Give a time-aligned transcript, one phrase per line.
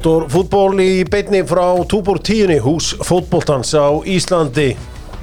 [0.00, 4.70] Dóttor fútból í beinni frá Túbor 10 hús fótbóltans á Íslandi.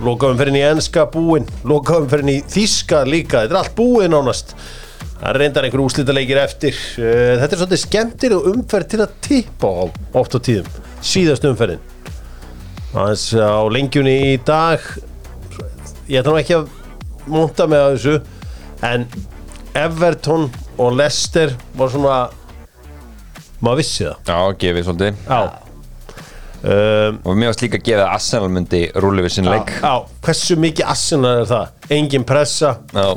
[0.05, 3.41] Lokaðum fyrir í enska búin lokaðum fyrir í þíska líka.
[3.41, 4.53] Þetta er allt búin ánast
[5.15, 6.77] það reyndar einhver úslítaleikir eftir.
[7.01, 9.83] Eh, þetta er svolítið skemmtir og umferð til að tippa á
[10.21, 10.69] oft á tíðum.
[11.01, 11.81] Síðast umferðin.
[12.93, 14.89] Aðeins á lengjunni í dag.
[16.05, 16.69] Ég ætla nú ekki að
[17.25, 18.19] monta með að þessu
[18.93, 19.09] en
[19.73, 22.27] Everton og Leicester var svona
[23.61, 24.19] maður vissi það?
[24.27, 25.23] Já, gefið svolítið.
[25.27, 25.41] Já.
[26.57, 29.71] Um, Og mér varst líka að gefa að Arsenal myndi rúli við sinn leik.
[29.77, 29.93] Já,
[30.25, 31.73] hversu mikið Arsenal er það?
[31.97, 32.77] Engin pressa.
[32.93, 33.07] Já,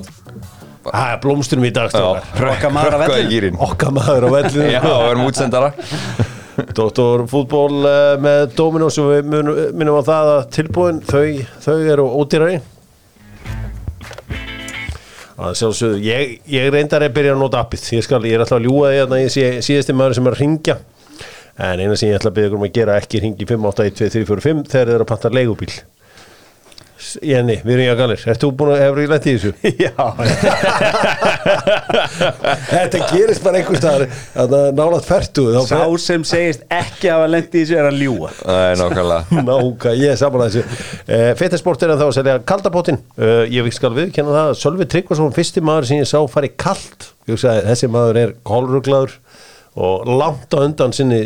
[0.81, 1.93] Það er blómstunum í dag.
[1.93, 3.57] Okkar maður á gírinn.
[3.61, 5.73] Okkar maður á vellinu Já, við erum útsendara.
[6.77, 11.25] Dóttor fútból uh, með Dominos og við munum, minnum á það að tilbúin þau,
[11.65, 12.61] þau eru ódýrari.
[12.61, 12.80] að
[15.41, 17.87] sjálfsögðu ég, ég reyndar að byrja að nota appið.
[17.97, 20.37] Ég, skal, ég er alltaf að ljúga því að ég sé síðasti maður sem er
[20.37, 20.77] að ringja
[21.61, 23.97] en eina sem ég ætla að byrja um að gera ekki ringi 5, 8, 1,
[24.01, 25.73] 2, 3, 4, 5 þegar þið eru að panta leigubíl
[27.25, 29.53] Jenny, við erum ég að galir Ert þú búin að hefur í lent í þessu?
[29.85, 29.95] Já,
[32.71, 34.05] Þetta gerist bara einhver staðar.
[34.35, 38.31] Að það nálaðt fertu sá sem segist ekki hafa lendi í þessu er að ljúa
[38.37, 40.63] Það er nákvæmlega Náka, ég er saman að þessu.
[41.07, 44.87] Uh, Fetasport er að þá að selja kaldapottin uh, Ég skal viðkenna það að Sölvi
[44.91, 49.13] Tryggvason fyrsti maður sem ég sá fari kald Ég hugsaði, þessi maður er kólruglaður
[49.81, 51.21] og langt á undan sinni,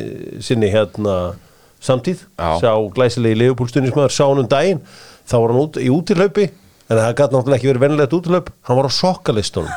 [0.45, 1.15] sinni hérna
[1.85, 2.19] samtíð.
[2.37, 2.61] Já.
[2.61, 4.81] sá glæsilegi leifupúlstunismæður sá hann um daginn
[5.29, 8.79] þá var hann út, í útilaupi en það gæti náttúrulega ekki verið venilegt útilaup hann
[8.81, 9.75] var á sokkalistunum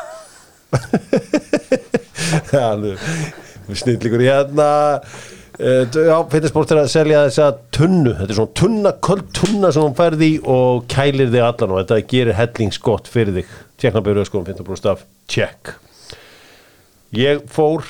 [2.87, 4.67] við snillíkur hérna
[4.99, 8.11] uh, já, Fitnessport er að selja þessa tunnu.
[8.19, 12.11] Þetta er svona tunna, köld tunna sem hún færði og kælir þig allan og þetta
[12.11, 13.57] gerir hellingsgott fyrir þig.
[13.79, 15.77] Tjekknabjörðu sko, 15% af tjekk
[17.15, 17.85] ég fór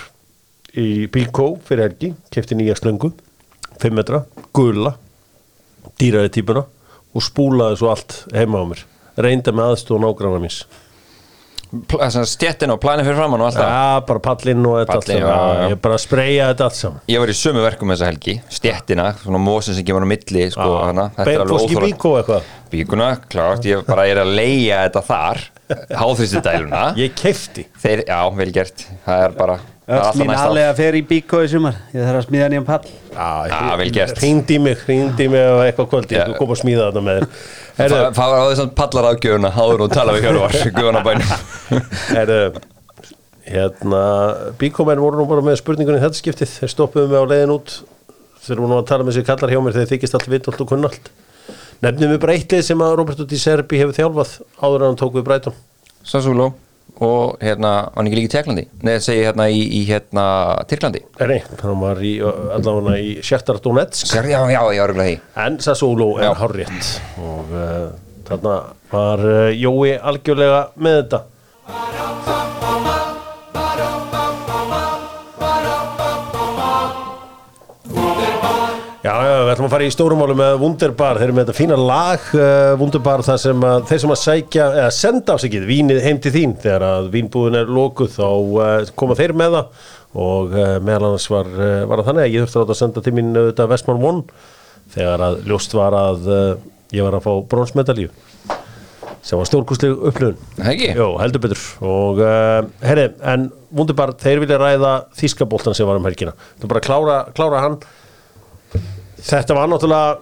[0.78, 3.12] í Bílkó fyrir helgi kefti nýja slöngu
[3.82, 4.94] 5 metra, gula
[5.98, 6.66] dýraði típuna
[7.18, 8.84] og spúlaði svo allt heima á mér.
[9.18, 10.62] Reynda með aðstofa nágrannar míns.
[11.68, 13.72] Stjettin og planið fyrir framann og allt það?
[13.74, 15.18] Já, bara pallinn og þetta saman.
[15.20, 15.72] já, já.
[15.74, 17.02] Ég bara spreyja þetta allt saman.
[17.12, 20.68] Ég var í sömu verkum þessa helgi Stjettina, svona mósin sem kemur á milli sko,
[20.86, 21.10] hana.
[21.18, 22.48] Óþóra bíkó eitthvað?
[22.72, 25.44] Bíkuna, klárt, ég bara er að leia þetta þar
[26.00, 28.88] Háþristi dæluna Ég kefti Þeir, já, vel gert.
[29.04, 31.78] Það er bara Öll mín aðlega fer í bíkó í sumar.
[31.96, 32.90] Ég þarf að smíða nýjan pall.
[33.14, 34.18] Já, vel gert.
[34.20, 36.18] Hringdi mig, hringdi mig og eitthvað kvöldi.
[36.20, 37.22] Þú kom að smíða þetta með
[37.78, 37.94] þér.
[38.18, 41.30] Það var á þessum pallar ágjöfuna Háður og tala við Hjörvar, guðan á bænum.
[42.12, 42.42] Herðu
[43.48, 44.02] Hérna,
[44.60, 46.52] bíkómenn voru nú bara með spurningunni þetta skiptið.
[46.60, 47.80] Þeir stoppuðu mig á leiðin út.
[48.44, 50.68] Þeir voru nú að tala með sér kallar hjá mér Þeir þykist allt vitt og
[50.68, 51.06] kunnalt
[51.84, 54.30] Nefnum við bara eitt lið sem að Roberto Di Serbi hefur þjálfað
[57.04, 58.66] og hérna, var hann ekki líka í Tjekklandi?
[58.82, 60.26] Nei, það segi hérna í, í hérna
[60.70, 61.04] Tyrklandi.
[61.22, 64.10] Nei, hann var í, allavega í Shakhtar Donetsk.
[64.16, 65.16] Já, já, já, ég var ekki því
[65.46, 66.36] En Sassuolo er Já.
[66.42, 66.92] hárrétt.
[67.22, 67.88] Og uh,
[68.28, 68.58] þarna
[68.92, 72.57] var uh, Jói algjörlega með þetta
[79.08, 81.76] Já, já, við ætlum að fara í stórumálu með Wunderbar, þeir eru með þetta fína
[81.80, 86.18] lag uh, Wunderbar þar sem að þeir sem að sækja eða senda afsakið vínið heim
[86.26, 86.56] til þín.
[86.60, 89.86] Þegar að vínbúðin er lokuð þá uh, koma þeir með það.
[90.28, 91.48] Og uh, meðal annars var,
[91.88, 94.42] var það þannig að ég þurfti að að senda til mín auðvitað Vestmann One
[94.98, 96.28] þegar að ljóst var að
[96.98, 98.10] ég var að fá bronsmedalju
[99.28, 100.04] sem var stórkustleg
[100.68, 100.90] ekki?
[100.96, 101.64] Jó, heldur betur.
[101.84, 102.20] Og
[102.84, 106.36] herri, en Wunderbar, þeir vilja ræða þískaboltan sem var um helgina.
[106.60, 107.80] Er bara að klára, klára hann
[109.18, 110.18] þetta var náttúrulega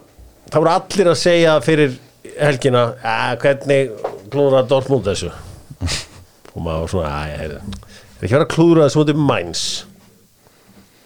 [0.51, 1.95] það voru allir að segja fyrir
[2.35, 3.91] helgina að hvernig
[4.33, 5.31] klúðra Dortmund þessu?
[6.55, 9.63] Og maður var svona að ég er ekki verið að klúðra þessu mútið mæns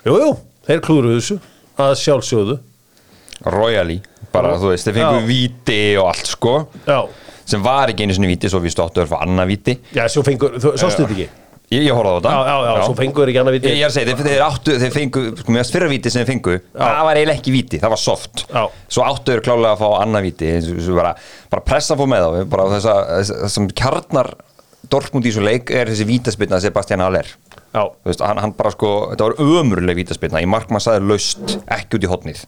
[0.05, 0.29] jú, jú,
[0.67, 1.39] þeir klúðru þessu
[1.79, 2.59] að sjálfsjóðu
[3.49, 4.01] Royally,
[4.33, 5.27] bara þú veist, þeir fengu Já.
[5.29, 6.53] víti og allt sko.
[6.83, 6.97] Já,
[7.47, 9.75] sem var ekki einu sinni víti, svo við stóttu að fá annað víti.
[9.95, 11.27] Já, svo fengur, þú, svo stuði ekki
[11.69, 13.83] Ég, ég horfði á þetta já, já, já, svo fengur ekki annað viti Ég, ég
[13.85, 16.55] er að segja, þeir, þeir áttu, þeir fengu, sko, mér fyrra víti sem þeir fengu,
[16.73, 18.43] það var eiginlega ekki víti, það var soft.
[18.49, 18.63] Já.
[18.89, 21.11] Svo áttu þeir klálega að fá annað víti, eins og- bara,
[21.53, 24.31] bara pressa fór með þá, bara þess að, þess sem kjarnar
[24.89, 27.27] Dortmund í svo leik er þessi vítaspilna Sebastian Aller.
[27.75, 31.59] já, Þú veist, hann, hann bara sko, þetta var ömurleg vítaspilna, í markmann saði laust,
[31.69, 32.45] ekki út í hotnið.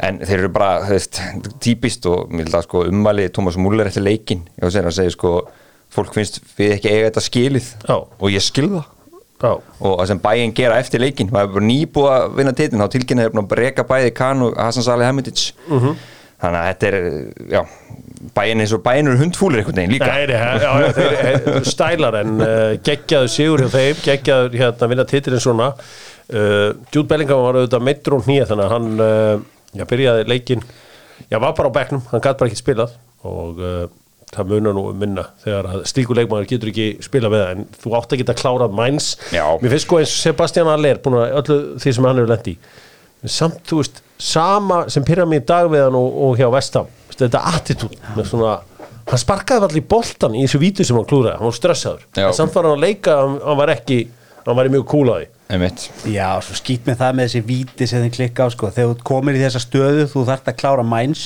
[0.00, 1.20] En þeir eru bara, þú veist,
[1.60, 2.30] típist og
[5.90, 7.68] að að að fólk finnst við ekki eiga þetta skilið.
[7.88, 7.96] Já.
[8.20, 8.84] og ég skil það.
[9.40, 12.80] Já, og það sem bæinn gera eftir leikin maður er bara nýbúið að vinna titlin
[12.82, 15.94] þá tilkynna búin að breka bæði Kahn og Hassan Salih Hamidic Mhm.
[16.42, 16.96] þannig að þetta er
[17.48, 17.62] já,
[18.36, 20.06] bæinn eins og bæinn eru hundfúlir einhvern veginn líka.
[20.06, 20.26] Nei,
[20.60, 25.74] já, þeir, stælar en uh, geggjaður sigur hjá þeim, geggjaður hérna vinna titilin svona.
[26.30, 29.40] Uh, Jude Bellingham var auðvitað meittur og hnýja þannig að hann uh,
[29.72, 30.62] já, byrjaði leikin
[31.30, 32.92] já, var bara á bekknum, hann gæti bara ekki spilað.
[33.24, 33.88] Og uh,
[34.34, 35.68] það munar nú um minna þegar
[36.18, 39.44] leikmaður getur ekki spila með það en þú átt að geta klárað mæns Já.
[39.58, 42.56] mér finnst sko eins Sebastian Aller búin að öllu því sem hann hefur lent í.
[43.20, 46.48] En samt, þú veist, sama sem pyrra mig í dag við hann og, og hjá
[46.54, 46.88] Vestam
[47.20, 48.54] þetta attitút með svona
[49.10, 52.06] hann sparkaði allir í boltan í þessu vítu sem hann klúraði hann var stressaður,
[52.36, 53.98] samt var hann að leika hann, hann var ekki,
[54.46, 55.88] hann var í mjög kúlaði einmitt.
[56.06, 58.70] Já, svo skýt með það með þessi víti sem þið klikka á sko.
[58.70, 61.24] þegar þú komir í þessa stöðu þú þarft að klára mæns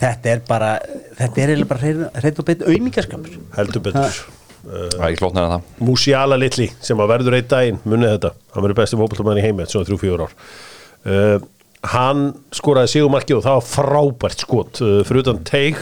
[0.00, 0.70] þetta er bara
[1.18, 4.22] þetta er bara hreint og beint auðmíkjaskapur heldur betur.
[4.62, 5.56] Það.
[5.82, 9.66] Musiala litli sem að verður einn daginn munið þetta, hann verður besti fótboltamann í heimi
[9.66, 10.36] svona 3-4 ár.
[11.02, 11.38] Uh,
[11.92, 15.80] hann skoraði sigumarki og það var frábært skot uh, fyrir utan teig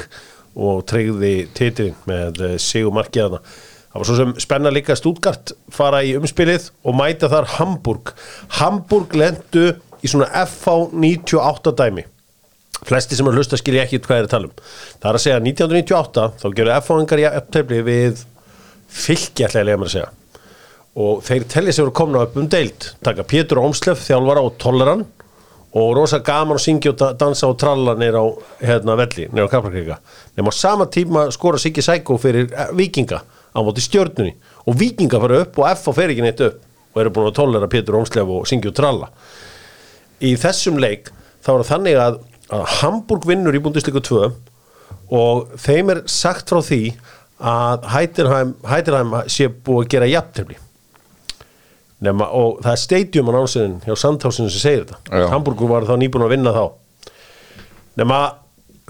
[0.56, 3.58] og treyði titilin með uh, sigumarki að það
[3.90, 8.14] það var svo sem spenna líka Stuttgart fara í umspilið og mæta þar Hamburg.
[8.60, 12.06] Hamburg lendu í svona FH 98 dæmi
[12.88, 14.54] flesti sem er hlusta skilja ekki hvað er að tala um.
[15.00, 18.24] Það er að segja 1998 þá gerðu F-fáingar í eftirfli við
[18.90, 20.08] ætla ég að að segja.
[21.00, 22.88] Og þeir tellið sem eru komna upp um deild.
[23.06, 25.04] Taka Pétur Ómslef, þjálfara og Tolleran.
[25.78, 28.24] Og rosa gaman að syngja og da- dansa og tralla nýr á
[28.58, 30.00] hérna, velli, nýr á Kaplakrika.
[30.36, 33.22] Nema á sama tíma skora Siggi Sækó fyrir eh, Víkinga
[33.54, 34.34] á móti stjörnunni.
[34.66, 36.58] Og Víkinga fara upp og F fer ekki neitt upp.
[36.90, 39.08] Og eru búin að tollera Pétur Ómslef og syngja og tralla.
[40.20, 42.18] Í þessum leik þá er það þannig að, að
[42.50, 44.24] Hamburg vinnur í búndisleiku 2
[45.10, 46.82] og þeim er sagt frá því
[47.40, 50.58] að Heidenheim, sé búið að gera jafntefni
[52.00, 55.00] og það er stadium á námsinn hjá Sandhásinu sem segir þetta.
[55.12, 55.26] Já.
[55.34, 56.62] Hamburgur var þá nýbúin að vinna þá.
[58.00, 58.20] Nema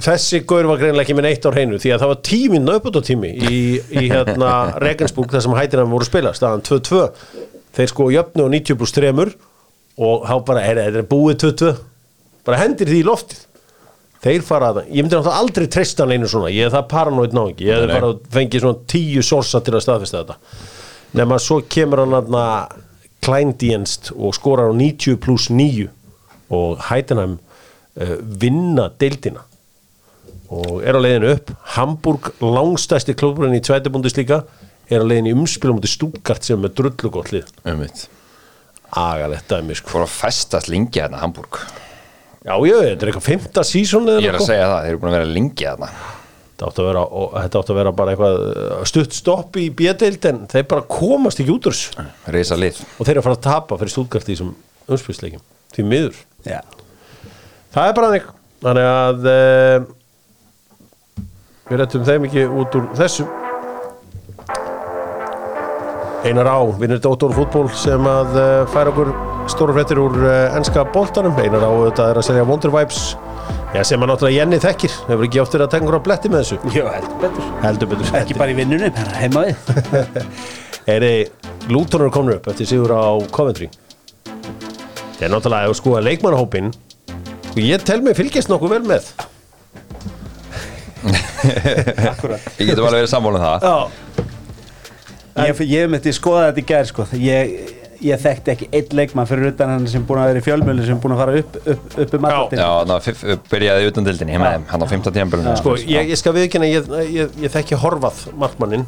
[0.01, 3.31] þessi gaur var greinlega ekki með neitt á hreinu því að það var tíminn nöputótími
[3.35, 3.59] í,
[3.91, 4.53] í hérna
[4.85, 7.03] Regensburg þar sem Heidenheim voru að spila staðan 2-2
[7.77, 9.11] þeir sko jöfnu og 90 pluss 3
[10.01, 11.73] og þá bara er þetta búið 2-2
[12.47, 13.43] bara hendir því í loftið
[14.25, 17.37] þeir fara að ég myndi náttúrulega aldrei treysta hann einu svona, ég er það paranoid
[17.37, 20.39] ná ekki ég hefði bara fengið svona tíu sorsa til að staðfesta þetta.
[21.21, 22.45] Nema svo kemur hann aðna
[23.25, 25.89] klændienst og skorar á 90 pluss 9
[26.57, 29.45] og Heidenheim uh, vinna deildina.
[30.51, 31.53] Og er á leiðinu upp.
[31.77, 34.43] Hamburg, langstæsti klubburinn í sveitibúndis líka
[34.91, 37.53] er á leiðinu umspilum út í Stuttgart sem er drullugott lið.
[37.65, 38.09] Einmitt.
[38.91, 39.95] Agalegt dæmi sko.
[39.95, 41.63] Fór að festast lengi hérna Hamburg
[42.47, 45.13] já, já, þetta er eitthvað fymta sísón ég er að segja það, þeir eru búin
[45.13, 45.91] að vera lengi hérna
[46.61, 49.69] þetta átti að vera, og þetta átti að vera bara eitthvað uh, stutt stopp í
[49.77, 52.05] bjöðdeild en þeir bara komast ekki út úr þessu.
[52.35, 52.83] Reysa lið.
[52.99, 54.53] Og þeir eru að fara að tapa fyrir Stuttgart í þessum
[54.91, 56.21] umspilsleikim því miður.
[56.45, 56.61] Já,
[57.71, 58.29] Það er bara þannig.
[58.61, 59.89] Þannig að uh,
[61.71, 63.29] Við rettum þeim ekki út úr þessu.
[66.27, 69.15] Einar á Vinnur Dóttor fútból sem að uh, færa okkur
[69.49, 71.37] stóru fréttir úr uh, enska boltanum.
[71.41, 73.01] Einar á þetta er að selja Wonder Vibes.
[73.75, 74.95] Já, sem að náttúrulega Jenny þekkir.
[75.09, 76.59] Hefur ekki oft verið að tengur á bletti með þessu?
[76.75, 77.51] Já heldur betur.
[77.63, 78.11] Heldur betur.
[78.21, 79.57] Ekki bara í vinnunni, bara heima við
[80.95, 81.13] Eri,
[81.71, 83.69] Lúton eru komin upp eftir sigur á Coventry.
[84.27, 86.71] Það er náttúrulega að skoða leikmannahópin
[87.51, 89.11] og ég tel mig fylgjast nokkuð vel með.
[92.61, 93.59] Ég getum alveg verið sammála um það.
[93.65, 93.77] Já,
[95.47, 97.05] Ég, ég myndi skoða þetta í gær sko.
[97.17, 97.53] ég,
[98.05, 101.01] ég þekkti ekki einn leikmann fyrir utan hann sem búin að vera í fjölmjölu sem
[101.03, 102.39] búin að fara upp, upp, upp um Já.
[102.57, 106.21] já, þannig að byrjaði utan dildinni heima þeim, hann á 15 tíðanbjörnum sko, ég, ég
[106.21, 108.87] skal viðkynna ég, ég, ég þekki Horvað markmannin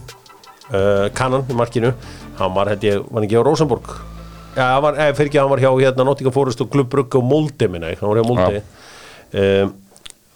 [0.72, 1.92] uh, Kannan í markinu.
[2.38, 3.92] Hann var, ég, var ekki á Rosenborg?
[4.56, 7.24] Já, hann var, eða fyrir ekki, hann var hjá hérna Nottingham Forest og Klubbrugg og
[7.24, 8.64] Molde minna, hann var hjá Molde.
[9.32, 9.72] Um,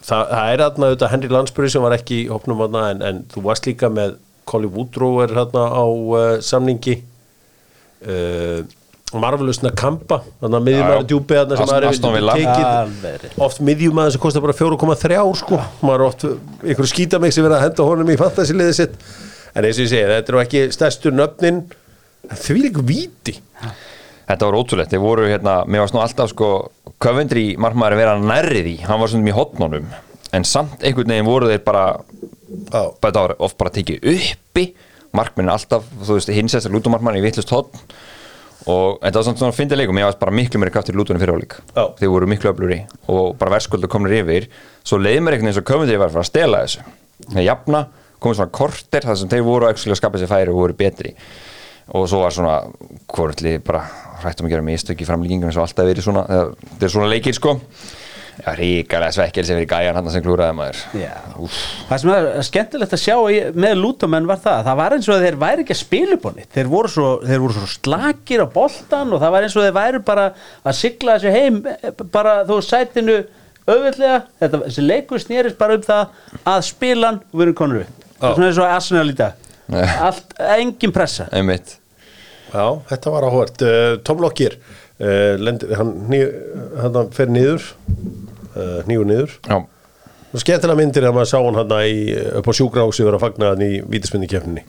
[0.01, 3.21] það, það er þarna auðvitað Henry Lansbury sem var ekki í hópnum þarna en, en
[3.33, 4.17] þú varst líka með
[4.47, 7.01] Colly Woodrow er þarna á uh, samningi
[8.05, 8.59] uh,
[9.15, 12.35] Marvelous Nakampa þannig að miðjumæður djúpi sem maður Aston hefur Villa.
[12.37, 15.59] tekið oft miðjumæður sem kostar bara 4,3 ár sko.
[15.81, 16.25] Maður er oft
[16.73, 18.97] ykkur skýta mig sem verið að henda honum í fantasiliðið sitt.
[19.55, 21.63] En eins og ég segi, þetta eru ekki stærstu nöfnin.
[22.27, 23.37] Því líka víti.
[24.27, 26.49] Þetta var ótrúlegt, þeir voru hérna, mér varst nú alltaf sko,
[26.99, 29.85] Coventry markmaður að vera nærri því, hann var svona í hotnónum,
[30.35, 31.83] en samt einhvern veginn voru þeir bara,
[32.67, 34.65] bara þetta var oft bara tekið uppi,
[35.15, 37.77] markminn alltaf, þú veist, hins eftir lútumarkmann í vittlust hotn
[38.67, 41.21] og þetta var samt svona fyndið leikum, ég var bara miklu meiri kraftur í lútunum
[41.21, 41.85] fyrir áleik, Já.
[42.01, 44.49] þeir voru miklu öfluri og bara verðskuldu komnir yfir,
[44.83, 46.83] svo leiði mér einhvern veginn svo Coventry var að stela þessu,
[47.31, 47.85] þeir jafna,
[48.19, 51.13] komið svona korter þar sem þeir voru að skapa sér færi og voru betri.
[51.95, 52.55] Og svo var svona
[53.13, 53.85] hvortli bara
[54.23, 57.37] hrættum að gera mistök í framlíkingunum svo alltaf verið svona, þegar- þetta er svona leikir
[57.37, 57.53] sko
[58.45, 60.81] ríkalega svekkil sem fyrir gæjan hann sem klúraði maður.
[60.97, 61.13] Já.
[61.89, 63.15] Það sem er skemmtilegt að sjá
[63.57, 66.31] með lútumenn var það, það var eins og þeir væri ekki að spila upp á
[66.35, 69.65] nýtt, þeir voru svo, þeir voru svo slakir á boltan og það var eins og
[69.65, 70.27] þeir væri bara
[70.61, 71.59] að sigla þessu heim
[72.13, 73.17] bara þú sætinu
[73.67, 77.83] auðvitlega, þetta, þessi leikur snýrist bara um það að spila hann og við erum konur
[77.83, 78.07] upp.
[78.17, 79.45] Það er svona eins og Arsenal í dag.
[79.67, 79.83] Nei.
[79.83, 81.25] allt, engin pressa.
[81.35, 81.75] Einmitt.
[82.47, 83.63] Já, þetta var áhvert
[84.07, 84.53] Tom Lockyer
[85.01, 85.35] uh,
[85.77, 86.21] hann, hný,
[86.81, 87.65] hann fer niður
[88.57, 89.39] uh, nýgur niður.
[89.47, 89.61] Já,
[90.27, 91.97] og skemmtilega myndir að maður sá hann hann í,
[92.41, 94.65] upp á sjúgrási vera að fagna hann í vítismyndikefninni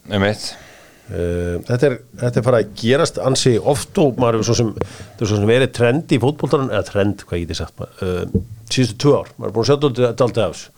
[1.64, 5.22] þetta, er, þetta er fara að gerast ansi oft og maður er svo sem, er
[5.24, 8.24] svo sem verið trend í fótboltanum, eða trend, hvað ég þið sagt uh,
[8.68, 10.74] síðustu tvö ár, maður er búin að sjá þetta aldrei af þessu.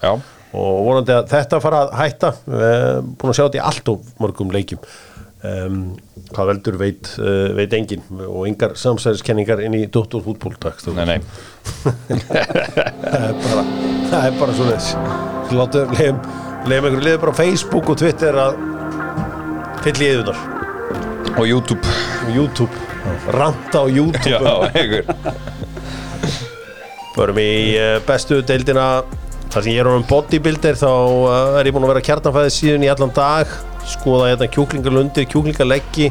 [0.50, 2.30] Og vonandi að þetta fara að hætta.
[2.46, 4.80] Uh, búin að sjá þetta í allt og mörgum leikjum
[5.47, 5.78] um,
[6.35, 10.94] hvað veldur veit, uh, veit engin og engar samsæðiskenningar inn í Dóttur fútból takk þú.
[10.99, 11.18] nei, nei.
[13.11, 13.64] Það er bara
[14.11, 16.18] það er bara svona þess látu leiðum
[16.70, 18.59] leiðum einhverju leiðum bara Facebook og Twitter að
[19.85, 20.40] fyll í eðunar
[21.38, 21.87] Og YouTube.
[22.35, 22.75] YouTube.
[23.32, 24.28] Ranta á YouTube.
[24.28, 25.06] Já, einhver.
[27.14, 28.88] Förum í uh, bestu deildina.
[29.50, 32.85] Þar sem ég er um bodybuilder þá uh, er ég búinn að vera kjartanfæði síðan
[32.85, 33.54] í allan dag
[33.88, 36.10] skoða hérna kjúklingalundir, kjúklingaleggi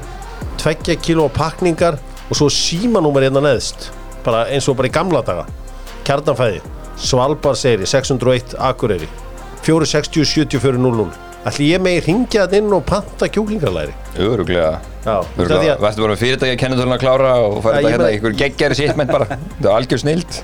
[0.60, 2.00] tveggja kíló pakningar
[2.30, 3.90] og svo símanúmer hérna neðst.
[4.26, 5.48] Bara eins og bara í gamla daga.
[6.08, 6.62] Kjartanfæði,
[7.00, 9.08] Svalbar seri 601 Akureyri.
[9.64, 13.94] 460 7400 Ætli ég megi ringja þetta inn og panta kjúklingalæri?
[14.20, 14.80] Öruglega
[15.80, 19.12] Væstu bara með fyrirtæki að kennitöluna að klára og fara þetta hérna ykkur geggjari sittmenn
[19.12, 19.38] bara.
[19.62, 20.40] Það var algjör snild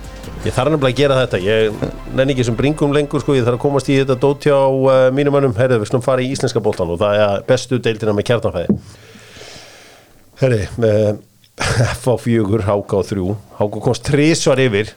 [0.45, 3.57] Ég þarf nefnilega að gera þetta, ég nenni ekki sem bringum lengur sko, ég þarf
[3.57, 6.61] að komast í þetta dóti á uh, mínum mönnum, herrið, við slum fara í íslenska
[6.61, 8.75] bóltan og það er bestu deildina með kjartanfæði.
[10.43, 11.01] Herrið, með
[11.95, 13.25] F4, Háka og 3,
[13.57, 14.93] Háka komst trísvar yfir,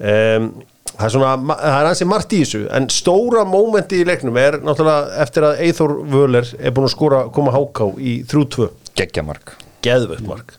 [0.00, 0.50] um,
[0.94, 4.62] það er svona, það er ansi margt í þessu, en stóra mómenti í leiknum er
[4.64, 10.24] náttúrulega eftir að Eithor Völer er búin að skora, koma Háka í 3-2 Geggjamark geðvögt
[10.24, 10.56] mark.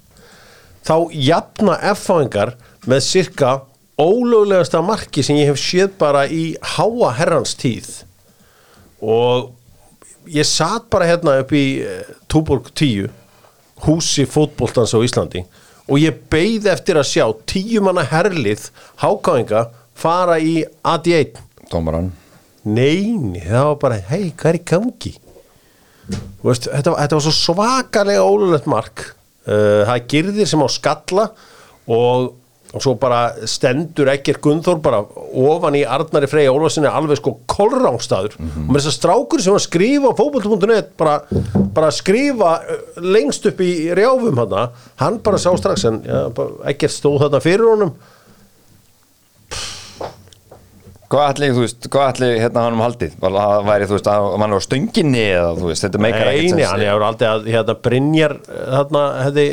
[0.86, 2.56] Þá jafna F-fáingar
[2.90, 3.52] með cirka
[4.02, 7.90] ólöglegasta marki sem ég hef séð bara í háa herrans tíð.
[9.02, 9.52] Og
[10.32, 13.10] ég satt bara hérna upp í eh, Túborg 10
[13.86, 15.42] húsi fótboltans á Íslandi
[15.90, 18.68] og ég beið eftir að sjá tíu manna herlið
[19.02, 19.64] hákáinga
[19.98, 21.40] fara í AD1
[21.72, 22.12] Dómaran
[22.62, 25.12] Neini, það var bara, hei, hvað er í gangi?
[26.46, 29.02] Veist, þetta, var- þetta var svo svakalega ólulegt mark.
[29.50, 31.26] Uh, það er girðir sem á skalla
[31.90, 32.28] og,
[32.72, 38.38] og svo bara stendur ekkert Gunnþór bara ofan í Arnari Freyja Ólfarsinni alveg sko kolrángstaður
[38.40, 41.18] og með þess að strákur sem að skrifa á fótboll.net bara,
[41.76, 44.58] bara skrifa uh, lengst upp í rjáfum hann
[45.04, 46.24] hann bara sá strax en ja,
[46.72, 47.94] ekkert stóð þarna fyrir honum
[51.12, 53.16] Hvað ætli, þú veist, hvað ætli hérna hann um haldið?
[53.20, 56.46] Var það væri, þú veist, að mann á stönginni eða, þú veist, þetta meikar ekkert
[56.46, 59.46] Nei, nei, hann hefur aldrei að hérna, Brynjar þarna hefði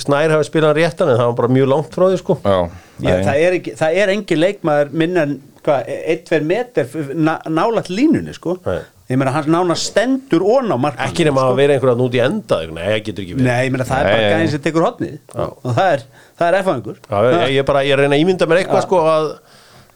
[0.00, 2.38] Snær hafi spilað réttan en það var bara mjög langt frá því sko.
[2.44, 2.58] Já,
[3.00, 6.84] Já, það, er ekki, það er engin leikmaður minna en hvað, 1-2 meter
[7.18, 8.56] ná, nálat línunni sko.
[8.64, 8.80] Nei.
[9.10, 12.20] ég meina hann nána stendur ón á markmann ekki nema að vera einhverjað út í
[12.22, 13.48] enda nei, það getur ekki verið.
[13.48, 16.04] Nei, ég meina það er bara gæðin sem tekur hotnið og það er,
[16.38, 16.58] það er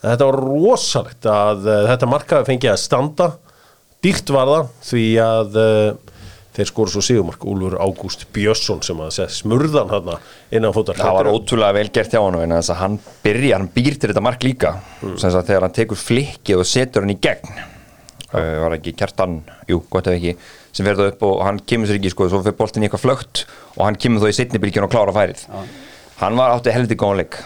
[0.04, 3.28] þetta var rosalegt að uh, þetta markaði fengið að standa.
[4.04, 6.14] Dýrt var það því að uh,
[6.54, 10.10] þeir skoru svo sigumark Úlfur Ágúst Björnsson sem að segja smurðan hann
[10.54, 13.70] innan fótar Það var ótrúlega vel gert hjá hann en þess að hann byrja, hann
[13.74, 14.74] býr til þetta mark líka.
[15.00, 15.16] Mm.
[15.22, 17.56] sem að þegar hann tekur flikki og setur hann í gegn.
[18.34, 20.36] Uh, var ekki kjartan, jú, gott ef ekki
[20.74, 23.44] sem verður upp og hann kemur sér ekki sko, svo fyrir boltin í eitthvað flögt
[23.76, 25.44] og hann kemur þó í setni bylgjun og klára færið.
[26.18, 27.38] Hann var átti heldur góðanleik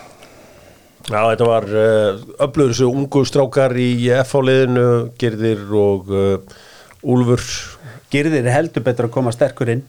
[1.08, 3.88] Já, þetta var uh, öflugur þessu ungu strákar í
[4.20, 4.88] F-liðinu,
[5.20, 6.58] Gerðir og uh,
[7.08, 7.44] Úlfur.
[8.12, 9.84] Girðir heldur betur að koma sterkur inn.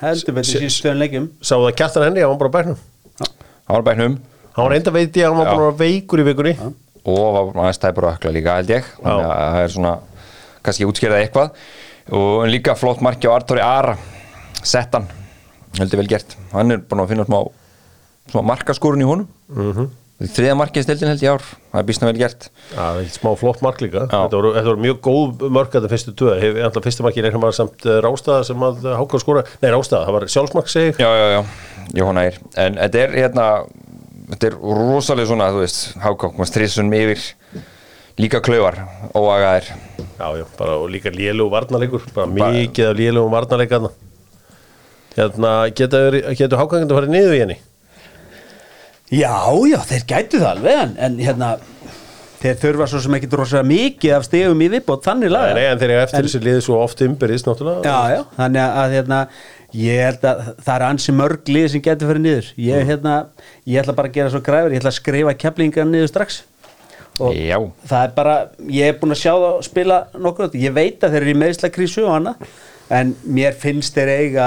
[0.00, 1.26] Heldur betur síðan stöðun leikjum.
[1.42, 2.78] Sáðu það Kjartan Henry, hann var bara á bæknum.
[3.70, 4.18] Hann var bænum
[4.50, 5.50] Hann var reynda veit ég að hann var Já.
[5.52, 6.54] bara að vera veikur í vikunni.
[7.00, 8.88] Og var aðeins tæpur og ökla líka held ég.
[8.98, 9.92] Þannig að það er svona
[10.66, 11.60] kannski útskýrða eitthvað.
[12.18, 13.94] Og líka flott marki á Artori Ara.
[14.66, 15.06] Settan,
[15.78, 16.34] heldur vel gert.
[16.52, 17.38] Hann er búin að finna smá,
[18.32, 19.30] smá markaskorun í honum.
[19.54, 19.88] Mm -hmm.
[20.20, 22.48] Þriða markið stildin held ég ár, það er býstna vel gert.
[22.74, 24.02] Já, það er smá flott mark líka.
[24.04, 24.10] Já.
[24.12, 26.34] þetta voru, þetta voru mjög góð mörk að það fyrstu tvö.
[26.66, 30.02] Alltaf fyrsta marki reiknum var samt uh, Rástaða sem að uh, Hákon skora Nei, Rástaða,
[30.08, 31.40] það var sjálfsmark seg já, já, já,
[31.96, 33.46] Jóhanna er en þetta er hérna
[34.34, 37.24] þetta er rosalega svona, þú veist Hákák, maður strissunum yfir.
[38.20, 38.76] Líka klauvar,
[39.16, 39.70] óagaðir
[40.18, 43.92] Já, já, bara líka lélug varnarleikur bara mikið af lélugum varnarleikarna
[45.16, 47.56] Hérna, getur, getur Hákon að fara niður í henni?
[49.10, 49.34] Já,
[49.66, 51.54] já, þeir gætu það alveg en, en hérna
[52.40, 55.56] þeir þurfa svo sem ekki rosalega mikið af stegum í viðbót þannig laga.
[55.56, 57.82] Nei, en þeir eru eftir þessi liði svo oft umbyrðist náttúrulega.
[57.84, 59.18] Já, já, þannig að, hérna,
[59.80, 62.48] ég held að það er ansi mörg lið sem getur fyrir niður.
[62.64, 63.18] Ég, hérna,
[63.68, 66.40] ég ætla bara að gera svo græfur ég ætla að skrifa keplingar niður strax.
[67.20, 67.58] Og Já.
[67.90, 68.34] það er bara
[68.72, 71.40] ég er búin að sjá það að spila nokkuð ég veit að þeir eru í
[71.42, 72.46] meðsla krísu og annað
[72.96, 74.46] en mér finnst þeir eiga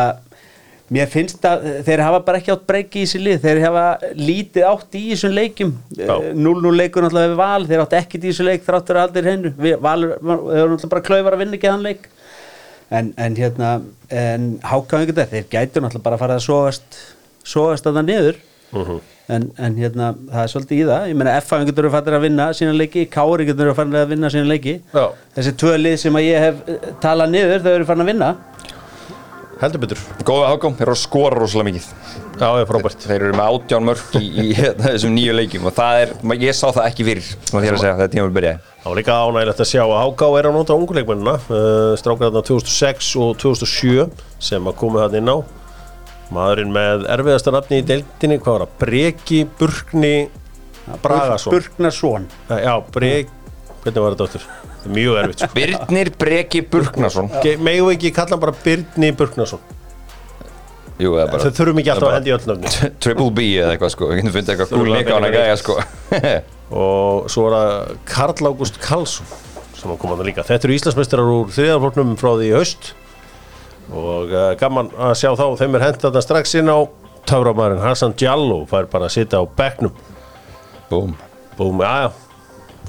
[0.94, 3.86] mér finnst að þeir hafa bara ekki átt breyki í þessi lið, þeir hafa
[4.20, 5.74] lítið átt í þessum leikjum.
[5.98, 6.14] Já.
[6.38, 9.54] 0-0 leikur náttúrulega við val, þeir átt ekkit í þessu leik þráttur að allir hennu,
[9.84, 12.08] valur þeir voru náttúrulega bara klaufar að vinna ekki þann leik.
[12.94, 13.74] En, en hérna
[14.14, 17.02] en hákáðingur þetta, þeir gætu náttúrulega bara að fara að sogast
[17.44, 18.42] sogast að það niður
[19.32, 21.06] en, en hérna, það er svolítið í það.
[21.12, 24.50] Ég meina F-fæðingur eru fannir að vinna sína leiki Káringur eru fannir að vinna sína
[24.50, 24.74] leiki.
[24.94, 25.06] Já.
[25.38, 28.32] þessi tvö lið sem að ég hef eh, talað niður, þau eru fannir að vinna
[29.64, 30.00] Heldur betur.
[30.28, 31.86] Góða Hákóm, þeir eru að skora rosalega mikið.
[32.34, 33.04] Já, ég er frábært.
[33.08, 36.12] Þeir eru með átján mörk í, í hérna, þessum nýju leikjum og það er,
[36.44, 38.72] ég sá það ekki fyrir sem að þér að segja, þetta tíma vil byrjaði.
[38.84, 42.44] Það var líka ánægilegt að sjá að Háká er að nota unguleikmennina uh, strákar þarna
[42.50, 44.08] 2006 og 2007
[44.50, 45.38] sem að komu hann inn á.
[46.34, 48.76] Maðurinn með erfiðasta nafni í deildinni hvað var það?
[48.84, 50.16] Breki Burkni
[51.04, 51.56] Bragason.
[51.56, 53.32] Burknarsson Uh, Já, Brek
[53.84, 54.46] hvernig var þetta áttur?
[54.90, 55.54] Mjög erfitt sko.
[55.56, 57.30] Birnir Breki Burknason.
[57.64, 59.62] Megum við ekki kalla hann bara Birni Burknason?
[61.02, 63.94] Jú, eða bara Þau þurfum ekki alltaf að hendi öll nöfni Triple B eða eitthvað
[63.96, 65.78] sko, við getum fundið eitthvað gúl að líka á hana finna gæja sko.
[66.84, 69.32] Og svo er það Karl Ágúst Karlsson
[69.80, 70.46] sem að koma hann líka.
[70.48, 72.94] Þetta eru Íslandsmeistarar úr þriðarfloknum frá því í haust.
[73.92, 76.80] Og uh, gaman að sjá þá þeim er hent þarna strax inn á
[77.28, 79.98] töframærin Hassan Djallo fær bara að sitja á bekknum.
[80.92, 81.18] Búm
[81.58, 82.12] búum, aðja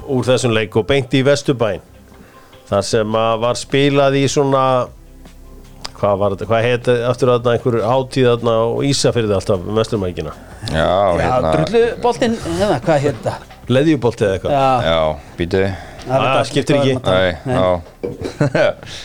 [0.07, 1.81] úr þessum leik og beint í Vesturbæn
[2.69, 4.65] þar sem að var spilað í svona
[5.95, 10.33] hvað var þetta, hvað heiti aftur þarna einhver hátíð þarna og Ísafyrði alltaf mesturmækina,
[10.73, 11.53] Já, Já, hérna.
[11.55, 13.35] drulluboltinn, hérna, hvað hér þetta?
[13.69, 14.53] leðjubolti eða eitthvað?
[14.53, 15.65] Já, Já, býtu.
[16.05, 16.95] Það Ah, skiptir ekki.
[17.01, 17.15] það
[17.49, 17.55] Nei,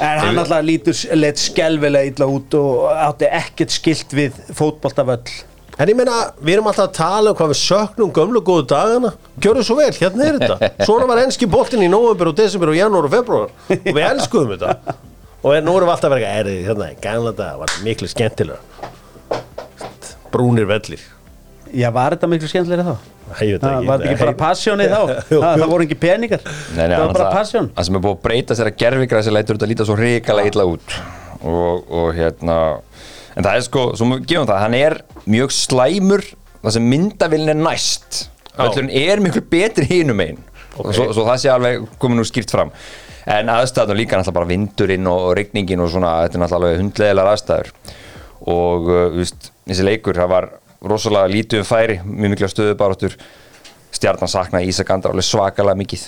[0.03, 5.21] En hann alltaf lítur leitt skelvilega illa út og átti ekkert skilt við fótboltavöll
[5.79, 9.13] En ég meina, við erum alltaf að tala um hvað við söknum gömlu góðu dagana.
[9.39, 10.69] Gjörðu svo vel, hérna er þetta.
[10.89, 14.51] Svona var enski boltinn í november og desember og janúar og februar Og við elskuðum
[14.57, 14.97] þetta.
[15.39, 18.59] Og nú erum við alltaf að vera erið Hérna, gæmla dag, var miklu skemmtilega
[20.33, 20.99] Brúnir vellir.
[21.73, 23.07] Já, var þetta miklu skemmtilega þá?
[23.45, 23.87] Ég veit Það ekki.
[23.87, 24.99] var þetta ekki bara passjónið þá?
[24.99, 25.63] Jú, Það, jú.
[25.63, 26.43] það voru ekki peningar.
[26.49, 28.77] Nei, nei, Það var bara það- passjón Það sem er búið að breyta sér að
[28.83, 30.95] gerfigræsi lætur þetta líta svo ríkala illa út.
[31.39, 32.55] Og, og hérna
[33.39, 34.97] en það er sko, svo við gefum það, hann er
[35.29, 36.25] mjög slæmur
[36.59, 38.25] það sem myndavillin er næst.
[38.59, 40.41] Öllurinn er miklu betri hinum einn
[40.79, 42.71] og svo, svo það sé alveg komið nú skýrt fram.
[43.29, 47.71] En aðstæðan líka náttúrulega bara vindurinn og rigningin og svona, þetta er náttúrulega hundlegilegar aðstæður.
[48.49, 50.47] Og uh, þú veist, þessi leikur, það var
[50.89, 53.17] rosalega lítið um færi, mjög mikla stöðubaráttur.
[53.95, 56.07] Stjarnan saknaði Ísak Andra alveg svakalega mikið.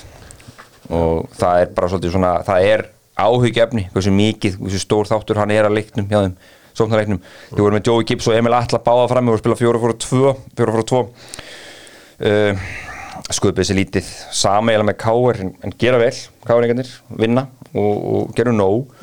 [0.92, 2.88] Og það er bara svolítið svona það er
[3.22, 6.36] áhugjefni, hversu mikið hversu stór þáttur hann er að leiknum hjá þeim
[6.78, 9.60] sóknarleiknum, þau voru með Joey Gibbs og Emil Atla báða fram, þau voru að spila
[9.62, 11.02] 4-4-2 4-4-2
[12.28, 12.66] uh,
[13.32, 16.14] skuðbið sér lítið sama eða með Káir en, en gera vel
[16.48, 18.94] Káiringarnir, vinna og, og gera nóg.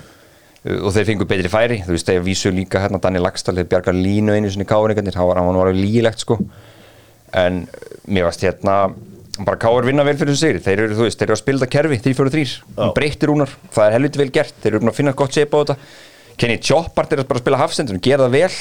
[0.64, 3.70] Uh, og þeir fengu betri færi, þú veist þegar vísu líka hérna Daniel Lagstall, þeir
[3.74, 6.40] bjargar línu einu sinni Káiringarnir, hann var, hann var lígilegt sko.
[7.36, 7.66] En
[8.08, 8.80] mér varst hérna
[9.44, 10.62] bara Káir vinna vel fyrir þessu sigri.
[10.64, 13.96] Þeir eru, þú veist, þeir eru að spila þetta kerfi 3-4-3 breyttir rúnar, það er
[13.96, 14.56] helviti vel gert.
[14.62, 15.76] Þeir eru að finna gott seip á þetta
[16.38, 18.60] Kenny Choppart er að spila hafsendur, gera það vel.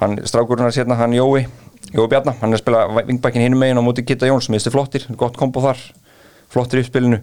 [0.00, 1.46] Hann, strákurinn hans hérna, hann Jói
[1.94, 5.06] Jói Bjarnar, hann er að spila vingbækin hinum megin á móti Kitta Jóns, minnstu flottir,
[5.16, 5.78] gott kombo þar
[6.52, 7.20] flottir í uppspilinu.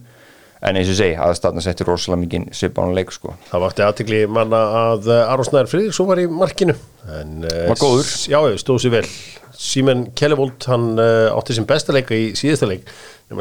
[0.64, 3.34] En eins og segi, aðstæðna settir rosalega mikið svipan leik sko.
[3.50, 6.78] Það vakti aðtikli manna að uh, Aron Snæður Friðriksson var í markinu.
[7.18, 8.14] En, uh, Var góður.
[8.32, 9.04] Já, stóð sér vel.
[9.60, 12.88] Símen Kellevold, hann uh, átti sem besta leika í síðasta leik.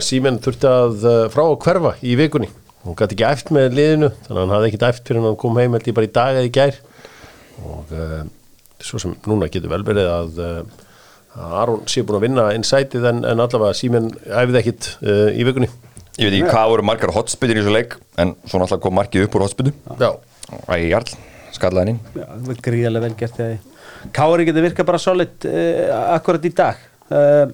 [0.02, 2.50] Símen þurfti að frá að hverfa í vikunni
[2.82, 5.58] hún gæti ekki æft með liðinu þannig að hann hafði ekki æft fyrir hann kom
[5.60, 6.78] heim held ég bara í dag eða í gær.
[7.62, 8.22] Og uh,
[8.82, 10.86] svo sem núna getur vel verið að, uh,
[11.38, 15.46] að Aron sé búin að vinna innsætið en, en allavega Símen æfði ekkit uh, í
[15.48, 15.70] vikunni.
[16.20, 19.26] Ég veit ekki hvað voru margar hotspittir í þessu leik en svo náttúrulega kom markið
[19.26, 20.10] upp úr hotspittu Já,
[20.74, 21.14] Ægi Jarl,
[21.56, 22.00] skallaði hann inn.
[22.18, 26.50] Já, það var gríðarlega vel gert þegar Kári getur virkað bara solid uh, akkurat í
[26.58, 26.80] dag.
[27.12, 27.46] Uh,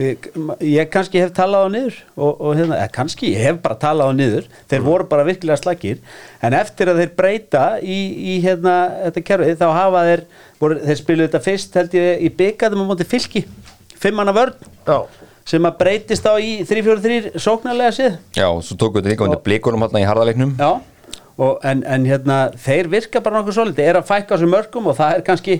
[0.00, 0.28] ég,
[0.64, 4.10] ég kannski hef talað á niður og, og hérna, eða kannski, ég hef bara talað
[4.10, 4.48] á niður.
[4.70, 6.00] Þeir voru bara virkilega slagir
[6.44, 7.98] en eftir að þeir breyta í,
[8.34, 10.24] í hérna, þetta kerfið, þá hafa þeir
[10.62, 13.44] voru, þeir spiluðu þetta fyrst held ég í byggaðum á móti fylki.
[14.04, 14.98] Fimmanna vörn já,
[15.48, 19.86] sem að breytist á í 3-4-3 sóknarlega séð Já, svo tóku þetta líka undir blikunum
[19.86, 20.58] hérna í harðaleiknum.
[20.60, 20.82] Já,
[21.38, 24.90] og, en, en hérna, þeir virka bara nokkuð svolítið, er að fækka á sér mörgum
[24.92, 25.58] og það er kannski,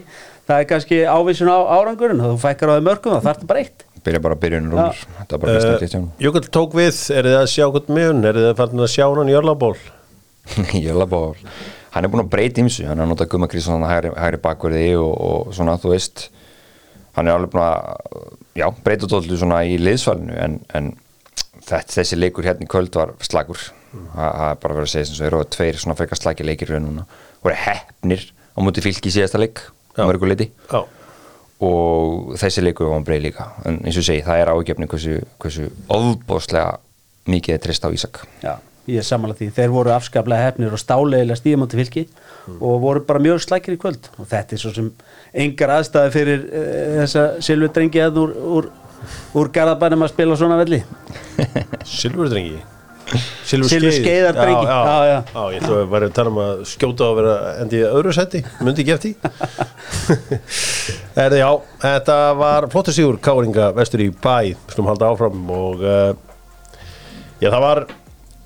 [0.48, 3.64] það er kannski ávísun á árangurinn, þú fækkar á þeir mörgum þá þarf þetta bara
[3.64, 6.76] eitt byrja bara að byrjun rúlur þetta er bara besta Uh, uh, Kristján Jökull tók
[6.76, 9.36] við, er þið að sjá hvort mjög er þið að fara að sjá hann í
[9.36, 9.74] Jörlaból
[10.84, 11.32] Jölaból
[11.94, 14.88] hann er búin að breyta ímsu hann er að nota Guma Kristján hægri, hægri bakverði
[14.98, 16.28] og, og svona þú veist.
[17.14, 17.78] Hann er alveg búin að
[18.58, 20.90] já, breyta tóttu svona í liðsvalinu en, en
[21.60, 23.68] þetta, þessi leikur hérna í kvöld var slagur.
[23.94, 26.74] Það það er bara verið að segja sem svo eru tveir svona frekar slagi leikir
[26.74, 29.62] voru hefnir á múti fylki í síðasta leik
[31.62, 33.48] og þessi leikur var breið líka.
[33.68, 36.78] En eins og segi, það er ágefni hversu, hversu ofbóðslega
[37.30, 38.20] mikið er trist á Ísak.
[38.42, 38.56] Já,
[38.90, 42.04] ég er samanlega því, þeir voru afskaplega hefnir og stáleigilega stíðamátti fylki
[42.58, 44.10] og voru bara mjög slækir í kvöld.
[44.18, 44.92] Og þetta er svo sem
[45.46, 46.68] engar aðstæði fyrir uh,
[47.00, 48.70] þessa silvu drengi að úr, úr,
[49.40, 50.82] úr garðabænum að spila svona velli.
[51.96, 52.73] Silfurdrengi
[53.44, 54.66] Silfurskeiðar drengi.
[54.66, 55.18] já, já, Já, já.
[55.34, 58.14] já, ég ætla að vera að tala um að skjóta og vera endi í öðru
[58.16, 59.14] seti myndi ekki eftir
[61.24, 61.50] Erði, já,
[61.84, 64.54] þetta var flottur sigur Káringa vestur í bæ.
[64.72, 66.14] Slum halda áfram og uh,
[67.42, 67.82] já, það var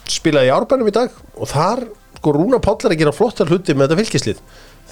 [0.09, 1.85] spilað í árbænum í dag og þar
[2.19, 4.43] sko Rúna Páll er að gera flottar hluti með þetta fylgislið.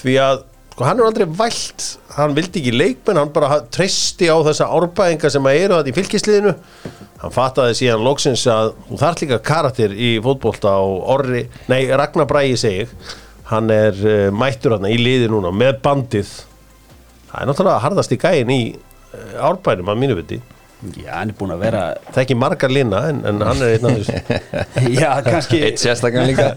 [0.00, 0.44] Því að
[0.76, 1.84] sko hann er aldrei vælt
[2.18, 5.94] hann vildi ekki leikmenn, hann bara treysti á þessa árbæðinga sem að eru þetta í
[5.96, 6.52] fylgisliðinu.
[7.22, 12.28] Hann fattaði síðan loksins að þú þarf líka karakter í fótbolta og orri, nei Ragnar
[12.28, 12.92] Bræði segir
[13.48, 16.34] hann er uh, mættur hann í liði núna með bandið.
[17.30, 20.42] Það er náttúrulega harðast í gæin í uh, árbænum að mínu viti.
[20.92, 23.78] Já, hann er búin að vera það er ekki margar lina en, en hann er
[23.78, 24.12] einn af þessu
[25.00, 26.52] Já, kannski eitt sérstaklega líka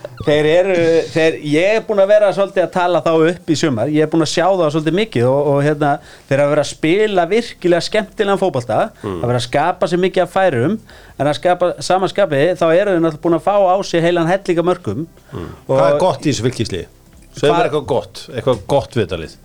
[0.26, 0.76] Þeir eru,
[1.14, 4.10] þeir, ég er búin að vera svolítið að tala þá upp í sumar, ég er
[4.10, 5.90] búin að sjá það svolítið mikið og, og hérna,
[6.26, 9.20] þeir hafa verið að spila virkilega skemmtilegan fótbolta, mm.
[9.20, 10.76] að vera að skapa sér mikið af færum,
[11.14, 14.66] en að skapa samanskapi, þá eru þeir náttúrulega búin að fá á sig heilan hellinga
[14.66, 15.06] mörgum.
[15.30, 15.48] Mm.
[15.70, 16.88] hvað er gott í þessu fylgisliði?
[17.36, 19.42] Segðu Hvað- mér eitthvað gott, eitthvað gott viðtalið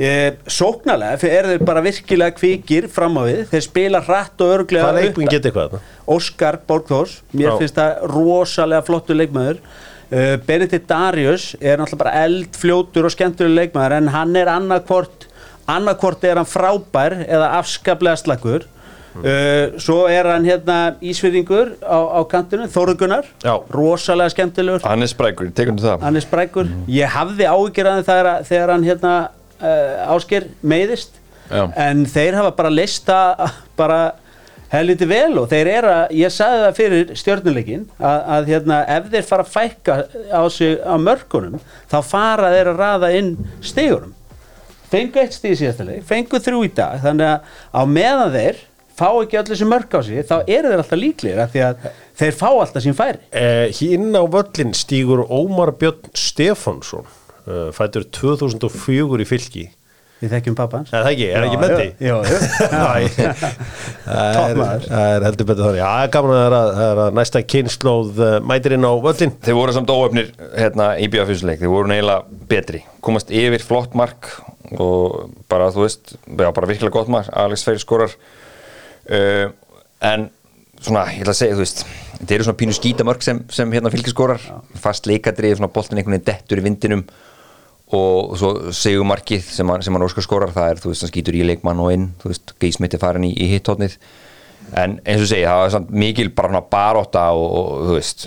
[0.00, 4.94] E, sóknarlega eru þeir bara virkilega kvikir fram á við, þeir spila hratt og örglega
[5.66, 5.80] þarna?
[6.08, 7.56] Óskar Borgþórs, mér Já.
[7.60, 9.60] finnst það rosalega flottur leikmaður
[10.10, 15.26] uh, Benedikt Darius er náttúrulega bara eldfljótur og skemmtur leikmaður en hann er annarkvort
[15.70, 22.20] annarkvort er hann frábær eða afskaplega slagur uh, svo er hann hérna ísfyrringur á, á
[22.30, 23.54] kantinu, Þórugunar Já.
[23.72, 24.82] rosalega skemmtilegur.
[24.86, 26.06] Hann er sprækur, tekundu það.
[26.06, 29.14] Hann er sprækur, ég hafði að þegar, þegar hann hérna
[29.60, 31.20] uh, ásker meiðist
[31.50, 31.66] Já.
[31.76, 33.20] en þeir hafa bara lista
[33.78, 34.00] bara
[34.70, 39.10] helviti vel og þeir eru að, ég sagði það fyrir stjörnuleikin að, að hérna, ef
[39.12, 39.98] þeir fara að fækka
[40.30, 44.16] á sig á mörkunum þá fara þeir að raða inn stígurum
[44.90, 48.62] fengu eitt stíð síðastileg, fengu þrjú í dag þannig að á meðan þeir
[49.00, 51.84] fá ekki öll þessi mörk á sig þá eru þeir alltaf líklegir af því að
[52.20, 53.20] þeir fá alltaf sín færi.
[53.32, 57.06] Eh, hinn á völlin stígur Ómar Björn Stefánsson
[57.46, 59.66] uh, fættur 2004 í fylki
[60.20, 61.26] við þekkjum pappans Er það ekki?
[61.32, 61.86] Er ekki með því?
[62.04, 62.38] Jú, jú.
[62.70, 63.30] Æ,
[64.04, 65.80] það er- er heldur betur þannig.
[65.80, 68.74] Já, það er gaman að það er að, það er að næsta kynnslóð uh, mætir
[68.76, 72.18] inn á völlin þeir voru samt óöfnir hérna í bíafysleik, þeir voru neila
[72.50, 72.82] betri.
[73.04, 74.28] Komast yfir flott mark
[74.76, 78.12] og bara þú veist já, bara virkilega gott mark, Alex Freyr skorar.
[79.10, 79.48] Uh,
[80.06, 80.28] en
[80.80, 81.82] svona, ég ætla að segja, þú veist
[82.20, 84.44] þetta eru svona pínu skítamörk sem, sem hérna fylgir skorar.
[84.80, 87.02] Fast leikadrið, svona boltin einhvern veginn dettur í vindinum
[87.96, 91.12] og svo segjum markið sem hann, sem hann óskar skorar það er, þú veist, hann
[91.12, 93.96] skýtur í leikmann og inn þú veist, geismitt er farin í, í hittótnið
[94.78, 98.26] en eins og segja, það var samt mikil bara svona baróta og, og þú veist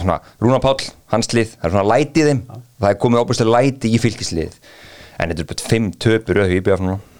[0.00, 2.40] svona, Rúna Páll, hans lið það er svona læti í þeim,
[2.80, 4.56] það er komið óbúrslega læti í fylgislið,
[5.20, 6.64] en þetta er bara fimm töpur öðu í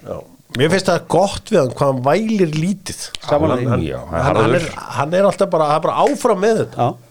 [0.07, 0.19] Já.
[0.57, 3.01] Mér finnst það gott við hann hvað hann vælir lítið.
[3.27, 3.71] Samanlega því.
[3.73, 6.87] hann, Já, hann, hann er er, er alltaf bara, hann er bara áfram með þetta.
[6.87, 7.06] Já.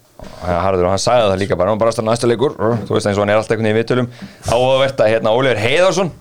[0.46, 2.54] Harður og hann sagði það líka bara, hann bara aðstæða næsta leikur.
[2.88, 4.08] Þú veist eins og hann er alltaf einhvern veginn í viðtölum.
[4.48, 6.12] Áhugavert að hérna Óliður Heiðarsson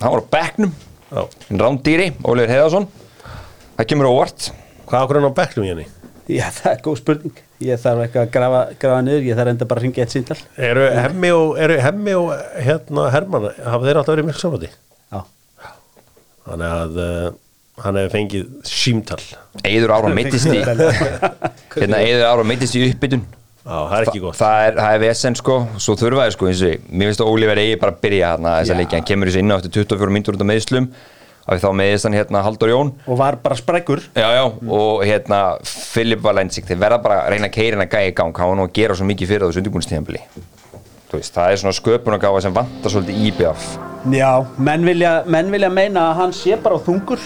[0.00, 0.72] hann var á bekknum,
[1.08, 1.22] Já.
[1.62, 2.88] rándýri Óliður Heiðarsson.
[3.76, 4.48] Það kemur óvart.
[4.88, 5.86] Hvað ákveður hann á bekknum Jenny?
[6.26, 7.40] Já, það er góð spurning.
[7.62, 10.36] Ég þarf eitthvað að grafa, grafa niður Ég þarf enda bara að ringa eitt síntal
[10.60, 12.32] Eru hemmi og, eru hemmi og
[12.66, 14.68] hérna Hermann, hafa þeir alltaf verið mjög samvæti?
[15.14, 15.20] Já,
[16.50, 17.30] Þannig að uh,
[17.86, 19.18] hann hefur fengið símtal.
[19.70, 23.24] Eður ára meittist í hérna, Eður ára meittist í uppbytun
[23.66, 24.38] Já, það er ekki gott.
[24.38, 27.30] Það er, það er vesen sko, svo þurfaði sko eins og ég, mér finnst að
[27.32, 28.80] Óliður eigi bara að byrja hérna þessa Já.
[28.80, 30.88] leiki, hann kemur þessi inn á eftir 24 mínútur út af meðslum
[31.46, 32.92] af því þá meðist hann hérna Haldur Jón.
[33.06, 34.02] Og var bara sprækur.
[34.14, 38.12] Já, já, og hérna Filip Valensik, þeir verða bara að reyna að keira hennar gæja
[38.12, 40.22] í gang, hann var nú að gera svo mikið fyrir þessu undirbúinstíðanbili
[41.24, 43.66] það er svona sköpunargáfa sem vantar svolítið í BF
[44.12, 47.22] Já, menn vilja, menn vilja meina að hann sé bara á þungur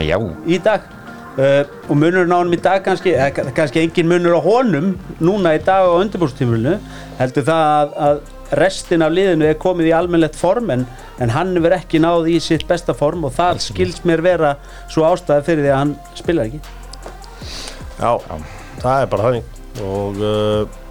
[0.00, 0.93] Já, í dag
[1.38, 5.54] uh, og munurinn á honum í dag kannski eða kannski engin munur á honum núna
[5.56, 6.78] í dag á undirbúrstífulinu
[7.18, 8.22] heldur það að, að
[8.60, 10.86] restin af liðinu er komið í almennlegt form en,
[11.22, 14.54] en hann verður ekki náð í sitt besta form og það skilst mér vera
[14.92, 16.62] svo ástæði fyrir því að hann spilar ekki.
[17.98, 18.12] Já,
[18.82, 19.52] það er bara þannig.
[19.84, 20.83] Og uh,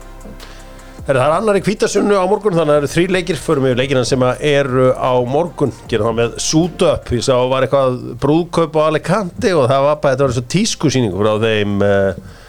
[1.04, 3.74] það er annar í kvítasunnu á morgun þannig að það eru þrý leikir förum við
[3.82, 5.74] leikina sem eru á morgun.
[5.92, 10.00] Gerum það með suit up ég sá var eitthvað brúðkaup á Alicante og það var
[10.00, 12.40] bara, þetta var svo tískusýning frá þeim uh,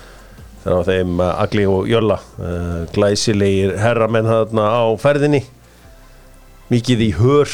[0.63, 5.43] frá þeim uh, Agli og Jölla uh, glæsilegir herramenn þarna á ferðinni.
[6.71, 7.51] Mikið í hör.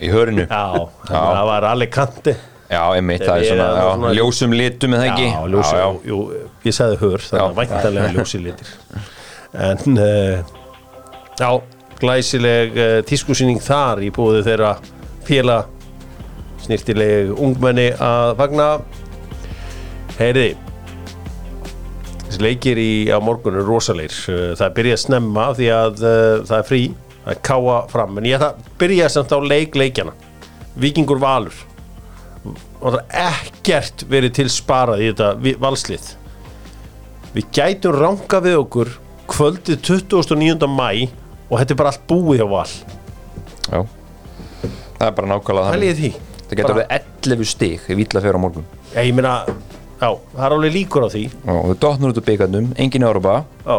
[0.00, 0.44] Í hörinu?
[0.48, 2.36] Já, það var Alicante.
[2.70, 5.24] Já, einmitt, það er svona, já, svona- ljósum litum með það ekki?
[5.32, 6.18] Já, ljósi, já, Jú,
[6.68, 7.56] ég sagði hör, þannig að Já.
[7.58, 8.70] væntalega ljósi litir
[9.54, 10.40] En uh,
[11.40, 11.50] Já,
[12.00, 14.74] glæsileg uh, tískusýning þar í búið þeirra
[15.26, 15.60] féla
[16.60, 18.66] snirtileg ungmenni að fagna.
[20.20, 20.56] Heyriði
[22.30, 24.14] Þessi leikir í, á morgun er rosalegir.
[24.54, 26.82] Það byrja að snemma því að uh, það er frí
[27.30, 28.20] er káa fram.
[28.20, 30.14] En ég ætla að byrja samt á leik leikjana
[30.80, 31.56] Víkingur Valur.
[32.44, 36.06] Og það er ekkert verið til sparað í þetta valslið.
[37.34, 38.92] Við gætum ranga við okkur
[39.30, 40.68] kvöldið 29.
[40.70, 40.90] mæ
[41.50, 42.74] og þetta er bara allt búið á val.
[43.70, 43.80] Já.
[45.00, 46.12] Það er bara nákvæmlega er því.
[46.50, 48.64] Það getur Bara- verið 11 stig ef ítla fyrir á morgun.
[48.94, 49.34] Já, ég meina,
[50.00, 51.24] já, það er alveg líkur á því.
[51.46, 53.78] Og þú dotnur út úr byggarnum, engin Európa já,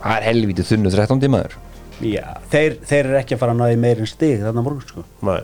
[0.00, 1.56] Það er helvítið þunnu 13 tímaður
[2.00, 4.86] Já, þeir, þeir eru ekki að fara að náði meir en stig þarna á morgun
[4.88, 5.02] sko.
[5.28, 5.42] Nei.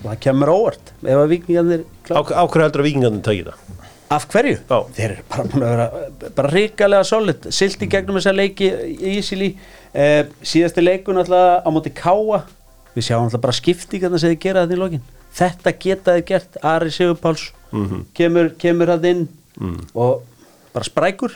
[0.00, 3.79] og það kemur óvart ef að vikingarnir á, á hverju heldur að vikingarnir takið það
[4.10, 4.56] af hverju?
[4.68, 4.78] Já.
[4.96, 9.18] þeir eru bara búin að vera bara ríkalega solid, silt í gegnum þessa leiki í
[9.20, 9.52] Ísili.
[9.94, 12.42] Eh, síðasti leikun alltaf á móti Káa
[12.96, 15.04] við sjáum alltaf bara skiptingarna sem þið gera þetta í lokin.
[15.30, 17.46] Þetta geta þið gert, Ari Sigurpáls
[18.18, 19.28] kemur, kemur það inn
[19.94, 20.24] og
[20.74, 21.34] bara sprækur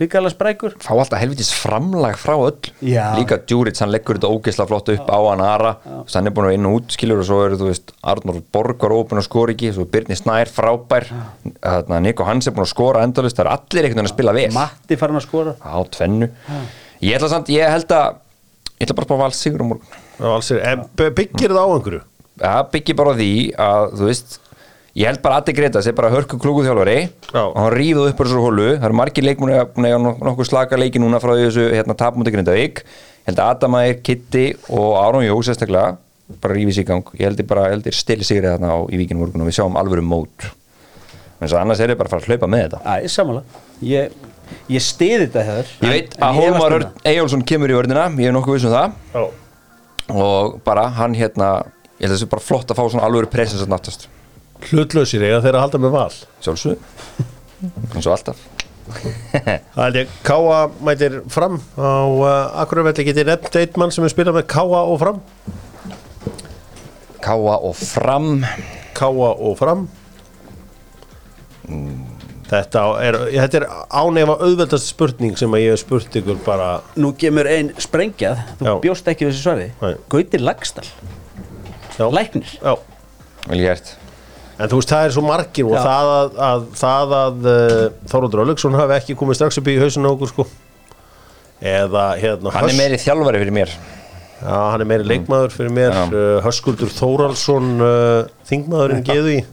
[0.00, 3.12] ríkalega sprækur Fá alltaf helvitis framlag frá öll Já.
[3.18, 5.72] Líka Djúrits, hann leggur þetta ógeðslega flott upp á hann Ara.
[5.84, 7.92] Þannig hann er búin að vera inn og út skilur og svo eru þú veist
[8.14, 11.06] Arnór Borg var ópun og skor ekki Svo Birnir Snær frábær.
[11.62, 14.34] Þarna Nico Hans er búin að skora endalist Það er allir einhvern veginn að spila
[14.36, 14.48] vel.
[14.56, 15.54] Matti farin að skora.
[15.62, 16.30] Á tvennu.
[17.04, 18.20] Ég ætla samt, ég held að
[18.74, 20.02] Ég ætla bara að spá val sigur á morgun.
[20.18, 22.00] Já, er, b- byggir það á einhverju?
[22.42, 23.28] Það byggir bara á því
[23.64, 24.32] að þú veist
[24.94, 26.98] Ég held bara að Addi Greta sé bara hörku klúkuð þjálfari
[27.32, 27.40] Já.
[27.42, 31.00] og hann rífið upp úr þessu hólu það eru margir leikmúni að nokkuð slaka leiki
[31.02, 32.84] núna frá því þessu hérna, tapmúti Grindavík.
[32.84, 35.96] Ég held að Adamæir, Kitty og Aron Jó sérstaklega
[36.44, 37.10] bara rífið sér í gang.
[37.18, 39.50] Ég held ég bara, ég held ég stili sigri þarna á, í víkinu morgun og
[39.50, 40.46] við sjáum alvöru mót.
[41.42, 42.80] En svo annars er ég bara að fara að hlaupa með þetta.
[42.86, 43.42] Æ, sammála.
[43.82, 44.14] Ég,
[44.70, 48.36] ég stiði þetta hefur ég veit að Hólmar Örn Eyjólfsson kemur í vörðina ég er
[48.36, 48.98] nokkuð viss um það.
[49.10, 49.24] Já,
[50.14, 51.54] og bara hann hérna
[51.98, 54.08] ég held að það sé bara flott að fá svona alvöru presens að náttast
[54.70, 56.10] hlutlausir eiga þeir að halda með val.
[56.44, 56.78] Sjálfsög
[57.94, 58.40] eins og alltaf.
[58.84, 64.12] Það held ég, Káa mætir fram á uh, Akureyvelli getið nefnt eitt mann sem er
[64.12, 65.20] spilað með Káa og fram.
[67.24, 68.28] Káa og fram.
[68.96, 69.86] Káa og fram.
[72.44, 76.68] Þetta er, þetta er ánefa auðveldast spurning sem að ég hef spurt ykkur bara.
[77.00, 78.44] Nú kemur ein sprengjað.
[78.60, 78.74] Þú Já.
[78.84, 79.70] bjóst ekki við þessu svari.
[79.80, 79.94] Nei.
[80.12, 80.90] Gauti Lagstall,
[81.96, 82.52] já, læknir.
[82.60, 82.76] Já.
[83.48, 83.96] vel gert
[84.54, 87.80] En þú veist, það er svo margir og það að, að, það að uh,
[88.12, 90.46] Þóróður Ölugsson hafi ekki komið strax upp í hausinu okkur sko.
[91.64, 93.74] Eða hérna hann er meiri þjálfari fyrir mér.
[94.44, 99.44] Já, hann er meiri leikmaður fyrir mér uh, Höskuldur Þóralsson uh, þingmaðurinn geðu í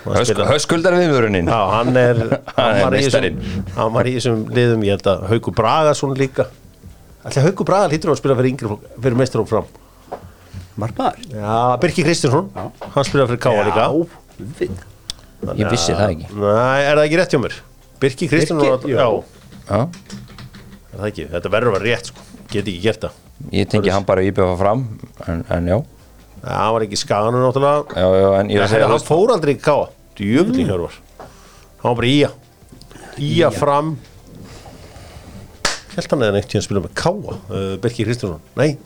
[0.00, 2.20] Hösk, höskuldar viðvörunin Já, hann er
[2.56, 3.42] Hann hann er var, í þessum,
[3.76, 6.46] hann var í þessum liðum ég held að Hauku Bragason líka.
[7.26, 9.44] Ætli Hauku Braga lítur á að spila fyrir yngri fólk- fyrir meistar
[10.80, 13.90] Marmaður Já, Birki Kristinsson, hann spila fyrir Káa líka
[15.56, 16.26] ég vissi það ekki.
[16.36, 17.54] Nei, er það ekki rétt hjá mér?
[18.00, 18.88] Birki Kristinsson.
[18.90, 19.06] Já,
[19.70, 19.78] Já.
[20.90, 22.26] er það ekki, þetta verður að vera rétt sko.
[22.50, 23.22] Get ekki gert það.
[23.56, 24.84] Ég tengi hann bara íbjöfa fram
[25.30, 25.78] en, en já,
[26.40, 27.96] Já, hann var ekki í skaganu náttúrulega.
[27.96, 30.84] Já, já en ég segja hann veist, fór aldrei í Káa Djöfnir mm.
[30.84, 30.98] var
[31.80, 32.38] Hann var bara í að
[33.20, 33.90] Í að fram
[35.96, 38.76] Helt hann eða neitt tíðan spila með Káa uh, Birki Kristinsson Nei,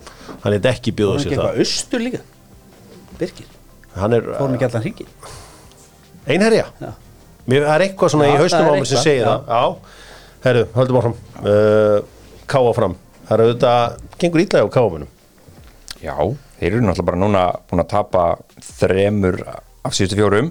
[0.45, 2.21] hann er ekki var bjóða hann ekki sér það eitthvað austur líka?
[3.21, 3.49] Birgir,
[3.95, 5.09] Hann er fór hann ekki allan hringi
[6.25, 6.67] einherja?
[6.81, 6.93] Já.
[7.53, 9.51] Mér það er eitthvað svona Já, í haustum á mig sem segir það.
[9.51, 9.99] Já,
[10.47, 11.17] herru, höldum áfram.
[11.45, 12.95] Uh, Káa fram.
[13.29, 15.11] Það er auðvitað, gengur ítlaði á Káamunum
[16.05, 16.17] já,
[16.59, 18.25] þeir eru náttúrulega bara núna búin að tapa
[18.81, 20.51] þremur af síðustu fjórum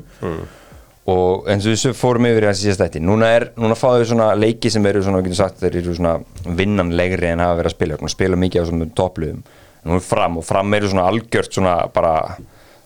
[1.10, 3.02] og eins og þessu fórum yfir í þessi síðast þætti.
[3.04, 6.14] Núna, núna fáðu við svona leiki sem eru svona, við getum sagt, þeir eru svona
[6.60, 9.42] vinnanlegri en hafa verið að spila, Svona spila mikið á svona toppluðum,
[9.84, 12.14] nú er fram og fram eru svona algjört svona bara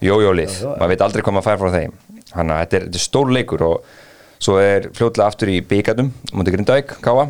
[0.01, 1.97] jójólið, maður veit aldrei hvað maður fær frá þeim.
[2.31, 3.91] Þannig að þetta er, er stór leikur og
[4.37, 7.27] svo er fljótlega aftur í byggarnum mútið Grindavík, Káa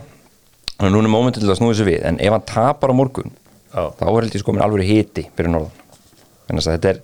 [0.77, 1.99] og núna er mómentin til að snúið sér við.
[2.07, 3.31] En ef hann tapar á morgun
[3.73, 3.91] Já.
[3.99, 5.85] þá er heldur sko minn alveg hiti fyrir norðan
[6.47, 6.99] þannig að þetta er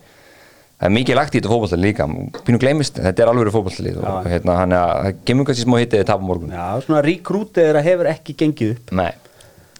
[0.83, 2.07] það er mikið lagt í þetta fótballtalið líka.
[2.43, 5.77] Pínu gleymist, þetta er alveg fótballtalið og hérna, hann er að það gemur kannski smá
[5.79, 6.51] hitið eða tapa á morgun.
[6.51, 8.91] Já, svona rekrútið þeirra hefur ekki gengið upp.
[8.99, 9.11] Nei,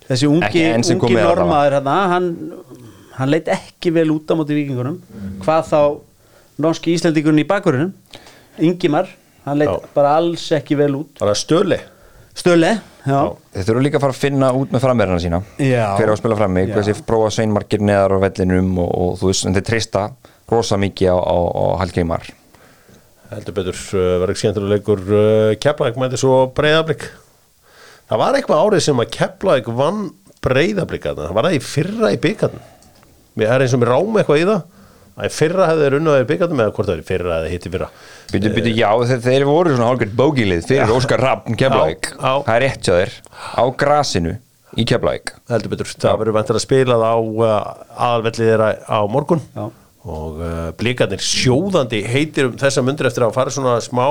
[0.08, 0.64] Þessi ungi,
[0.94, 2.26] ungi normaður hérna, hann,
[3.16, 4.98] hann leit ekki vel út á móti vikingunum
[5.44, 5.80] Hvað þá
[6.64, 7.94] norski íslendingurinn í bakverðinum
[8.68, 9.08] Ingimar,
[9.48, 9.78] hann leit Já.
[9.96, 11.16] bara alls ekki vel út.
[11.22, 11.80] Bara stöli
[12.36, 15.42] Stöle, já, þeir þurfa líka að fara að finna út með framverðina sína.
[15.60, 15.88] Já.
[15.98, 19.50] hver á að spila frammi, hversi prófa sveinmarkir neðar á vellinum og, og þú veist,
[19.50, 20.06] en þeir treysta
[20.52, 22.30] rosa mikið á, á, á Hallgeimar
[23.34, 27.08] heldur betur uh, verður ekki skemmtilega leikur uh, Keflavík mæti svo breyðablík
[28.10, 30.04] það var eitthvað árið sem að Keflavík vann
[30.44, 32.62] breyðablík það var það í fyrra í byggarn
[33.40, 34.73] mér er eins og mér ráma eitthvað í það
[35.18, 37.74] að fyrra hefði þeir unnað í byggarnum eða hvort það er fyrra eða hitt í
[37.74, 37.90] fyrra?
[38.32, 42.10] Býtu, býtu, já, þeir, þeir voru svona hálfgeitt bógilið fyrir Óskar Raffn Keflavík.
[42.10, 42.34] Já, já.
[42.48, 43.14] það er rétt hjá þeir
[43.54, 44.34] á grasinu
[44.74, 45.36] í Keflavík.
[45.54, 47.54] Heldur betur, það verður vantur að spila það á uh,
[48.08, 49.46] aðalvellið þeirra á morgun.
[49.54, 49.66] Já.
[50.04, 54.08] og uh, blíkarnir sjóðandi heitir um þessa mundur eftir að fara svona smá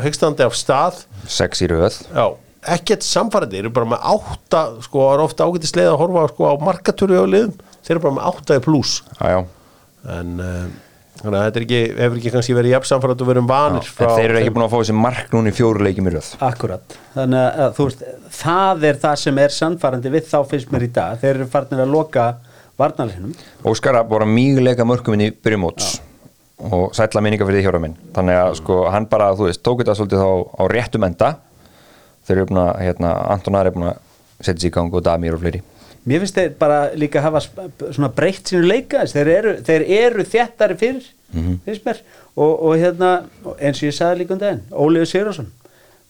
[0.00, 1.02] högstandi af stað.
[1.28, 1.98] Sex í röð.
[2.14, 2.30] Já,
[2.78, 6.24] ekkert samfærandi, þeir eru bara með átta sko, það er ofta ágættis leið að horfa
[6.32, 7.52] sko, á markatúri á liðum,
[7.84, 9.40] þeir eru bara með átta í pluss já, já.
[10.12, 10.64] En uh,
[11.20, 14.10] þannig að þetta er ekki, hefur ekki kannski verið jafn samfærandi og verið vanir en
[14.14, 16.30] þeir eru ekki búin að fá þessi mark núna í fjóru leikjum í röð.
[16.44, 16.96] Akkurat.
[17.14, 18.02] Þannig að, þú veist,
[18.38, 21.20] það er það sem er sannfærandi við þá finnst mér í dag.
[21.22, 22.26] Þeir eru farnir að loka
[22.80, 23.34] varnarleginum
[23.70, 25.92] Óskar Raffn voru að mýguleika mörkuminn í byrjumóts
[26.64, 27.94] og sætla minninga fyrir því hjóra minn.
[28.14, 31.30] Þannig að sko hann bara, þú veist, tók þetta svolítið á, á réttum enda.
[32.24, 34.02] Þeir eru búin að, hérna, Anton Ari er búin að
[34.40, 35.60] setja sér í gang og Damir og fleiri
[36.04, 40.76] Mér finnst þeir bara líka hafa svona breytt sínu leika þeir eru, þeir eru þéttari
[40.80, 41.10] fyrir
[41.64, 42.00] finnst mér.
[42.34, 43.12] Og, og hérna
[43.56, 45.52] eins og ég sagði líka um daginn Óliður Sigurðarsson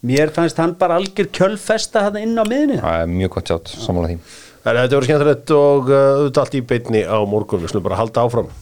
[0.04, 4.11] mér fannst hann bara algjör kjölfesta hann inn á það er mjög gott sjátt, sammála
[4.11, 4.18] því.
[4.64, 8.00] En þetta verður skemmtilegt og uh, auðvitað allt í beinni á morgun, við slum bara
[8.00, 8.52] halda áfram.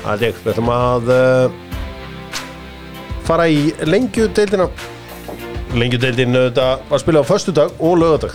[0.00, 1.69] Það er ég, við ætlum að uh,
[3.30, 4.66] fara í lengjudeildina.
[5.78, 8.34] Lengjudeildin var spilað á föstudag og lögadag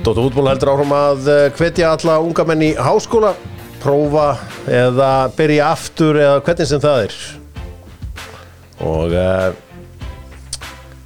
[0.00, 3.34] Dóttu útból heldur áfram að uh, hvetja alla unga menn í háskóla.
[3.82, 4.30] Prófa
[4.64, 7.16] eða byrja aftur eða hvernig sem það er.
[8.88, 9.50] Og uh,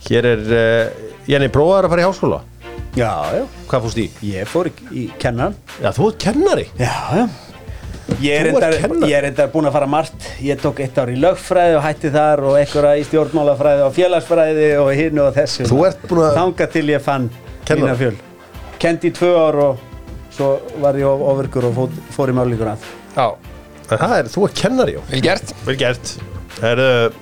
[0.06, 2.40] hér er uh, Jenny prófaður að fara í háskóla.
[2.94, 4.06] Já, já, hvað fórst í?
[4.30, 6.68] ég fór í kennan Já, þú ert kennari?
[6.78, 7.24] Já, já
[8.20, 10.26] Ég er, er reyndar búin að fara margt.
[10.44, 14.68] Ég tók eitt ár í lögfræði og hætti þar og einhverja í stjórnmálafræði og félagsfræði
[14.82, 15.64] og hinn og þessu.
[15.70, 17.30] Þú ert búin að- Þanga til ég fann
[17.64, 17.86] Kennari?
[17.86, 18.16] mína fjöl
[18.78, 19.78] Kendi í tvö ár og
[20.36, 20.50] svo
[20.82, 22.84] var ég of- ofvirkur og fór, fór í málíkur að
[23.16, 23.26] Já,
[23.90, 25.00] en það er, þú ert kennari, já.
[25.10, 25.54] Vel gert.
[25.64, 26.14] Vel gert.
[26.60, 27.12] Herðu,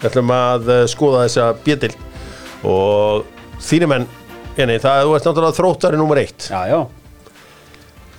[0.00, 1.94] við ætlum að uh, skoða þessa bjöndil
[2.64, 3.24] og
[3.60, 4.06] þínum menn
[4.56, 6.48] Jenny, það þú ert náttúrulega þróttari nummer eitt.
[6.48, 6.80] Já, já.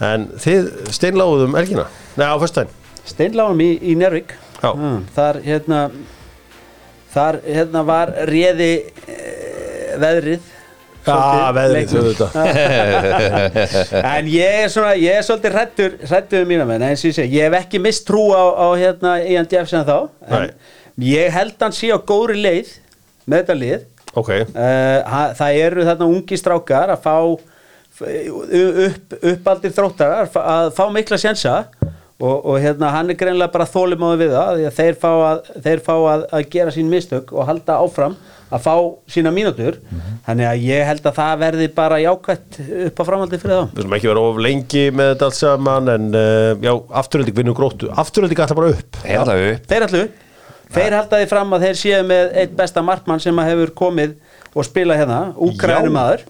[0.04, 1.86] En þið steinláðum elgina
[2.18, 2.74] Nei, á föstudaginn.
[3.04, 4.72] Steinláum í, í Nervík Já.
[4.72, 5.80] Mm, Þar hérna
[7.14, 8.72] Þar hérna var réði
[9.06, 9.16] e,
[10.02, 10.46] veðrið.
[11.04, 12.06] Já, svolítið veðrið, leiknum.
[12.08, 12.32] auðvitað.
[14.16, 17.44] En ég er svona, ég er svolítið hrættur hrættur um mína menn, og ég ég
[17.44, 19.98] hef ekki mist trú á, á hérna Ian Jeff sem þá
[20.32, 20.54] en
[21.06, 22.72] ég held hann sé á góðri leið
[23.28, 23.86] með þetta lið.
[24.14, 27.16] Ok, uh, það eru þarna ungi strákar að fá
[28.04, 31.60] upp, uppaldir þróttarar að fá mikla sjensa
[32.22, 35.52] og, og hérna hann er greinlega bara þólimáði við það því að þeir fá að,
[35.66, 38.18] þeir fá að, að gera sín mistök og halda áfram
[38.54, 38.76] að fá
[39.10, 39.80] sína mínútur.
[40.28, 43.72] Þannig að ég held að það verði bara jákvætt upp á framhaldi fyrir þá.
[43.74, 47.58] Við slum ekki vera of lengi með þetta allt saman en uh, já, afturölding vinnur
[47.58, 47.90] gróttu.
[48.04, 49.02] Afturölding alltaf bara upp.
[49.02, 49.66] Er það upp?
[49.74, 50.04] Þeir allu
[50.74, 54.16] Þeir halda því fram að þeir séu með eitt besta markmann sem að hefur komið
[54.54, 56.24] og spila hérna, Úkrænumæður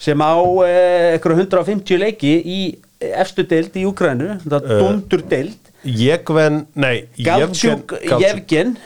[0.00, 2.60] sem á eh, einhverju 150 leiki í
[3.00, 5.58] efstu deild í Úkrænu, þetta Eh, dundur deild.
[5.84, 8.20] Jekven, nei Galtjúk Galtjúk.
[8.20, 8.76] Jevgen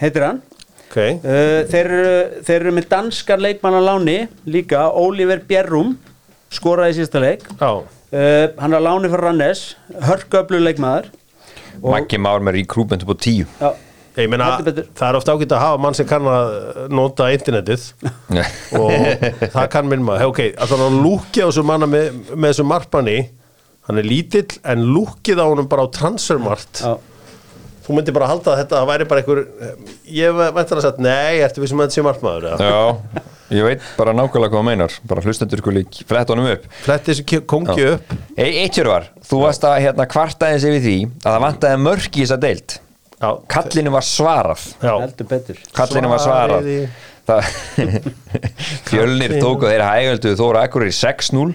[0.00, 0.42] heitir hann.
[0.88, 5.96] Ok, uh, þeir, eru- þeir eru með danskar leikmann á láni líka, Oliver Bjerrum
[6.50, 7.42] skoraði í sísta leik.
[7.60, 7.82] Já.
[8.14, 11.10] Uh, hann er á láni fyrir Rannes hörköflu leikmaður.
[11.82, 13.44] Maggi Már með recruitment upp á tíu.
[13.60, 13.74] Já,
[14.14, 16.50] Ég meina, það er ofta ágætt að hafa mann sem kann að
[16.94, 17.86] nota internetið
[18.80, 18.92] og
[19.54, 20.28] það kann minn maður.
[20.30, 23.16] Ok, alltaf að lúkja á þessu manna með, með þessu markmanni,
[23.88, 26.84] hann er lítill en lúkið á honum bara á transfermart.
[26.84, 26.94] já
[27.84, 29.40] Þú myndir bara halda að þetta væri bara einhver,
[30.08, 32.46] ég veit að það sagt, nei, ertu við sem þetta sé markmaður?
[32.54, 32.68] eða?
[32.70, 37.12] Já, Ég veit bara nákvæmlega hvað það meinar Bara hlustendur skuli fletta honum upp Fletti
[37.12, 41.28] þessu kongi upp e Eitt hér var, þú varst að hérna kvartaðins yfir því að
[41.28, 41.82] það vantaði
[43.48, 44.64] Kallinu var svarað.
[44.82, 44.94] Já.
[45.00, 45.60] heldur betur.
[45.76, 46.24] Kallinu var.
[47.24, 47.46] Það-
[48.90, 51.54] Fjölnir tóku þeirra hægöldu Þóra Akkur í 6-0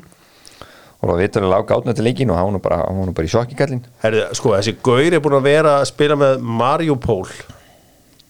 [1.00, 3.56] og það vitur að lága átna til leikin og nú bara, nú bara í sjokki
[3.60, 7.22] kallin Herri, sko, þessi gaur er búin að vera að spila með Mariupol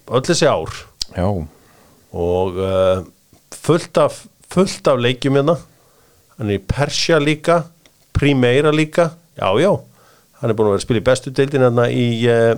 [0.10, 0.76] öll þessi ár.
[1.16, 3.02] Já, og uh,
[3.56, 4.20] fullt af
[4.50, 5.56] fullt af leikjum hérna.
[6.38, 7.62] Hann er í Persja líka
[8.20, 9.72] Primera líka, já já.
[10.42, 12.54] Hann er búin að vera að spila í bestu deildin hérna í uh,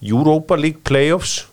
[0.00, 1.44] Europa League Playoffs.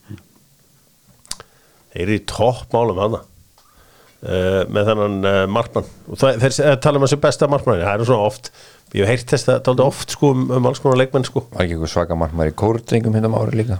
[1.91, 5.91] Þeir eru í toppmálum hana uh, með þennan uh, markmann.
[6.08, 8.52] Og það, þeir þeir tala um þessi besta markmann það er svona oft,
[8.93, 11.48] ég hef heyrt þess það oft sko um, um alls konar leikmenn sko.
[11.54, 13.80] Var ekki eitthvað svaka markmaður í kórdringum hérna um ári líka?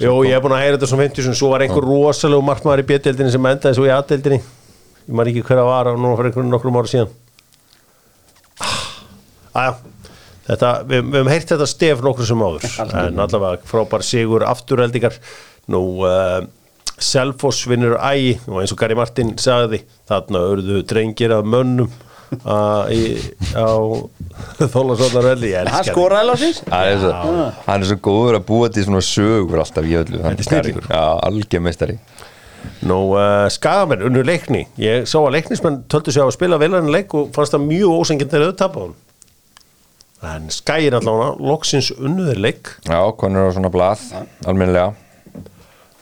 [0.00, 2.86] Jó, ég hef búin að heyra þetta svona 50 svo var einhver rosalegu markmaður í
[2.88, 4.38] B-deildinni sem endaði svo í A-deildinni.
[5.04, 7.12] Ég maður ekki hver að var á núna fyrir einhvern nokkrum ára síðan.
[9.50, 9.74] Æja
[10.50, 12.64] Þetta, við, við hefum heyrt þetta stef nokkur sem áður.
[13.04, 15.18] En allavega frábær sigur afturheldingar.
[15.70, 16.40] Nú uh,
[17.00, 21.88] Selfoss vinnur ægi og eins og Gary Martin sagði þarna örðu drengir af mönnum
[22.42, 23.16] uh, í,
[23.56, 23.72] á
[24.74, 29.04] Þólasvöldarvelli hann skoraði lásins Hann er, svo, hann er svo góður að búa til svona
[29.04, 30.20] sögur alltaf í öllu.
[30.24, 30.40] Hann
[30.90, 31.96] algjör meistari.
[32.84, 34.66] Nú, uh, skagamenn, unnur leikni.
[34.80, 38.02] Ég sá að leiknismenn töldu sig á að spila velarinn leik og fannst það mjög
[38.02, 38.98] ósengjandi þegar þau tapa hún
[40.26, 42.74] en skæir allavega loksins unnuður leik.
[42.84, 44.02] Já, konur á svona blað,
[44.44, 44.92] almennilega.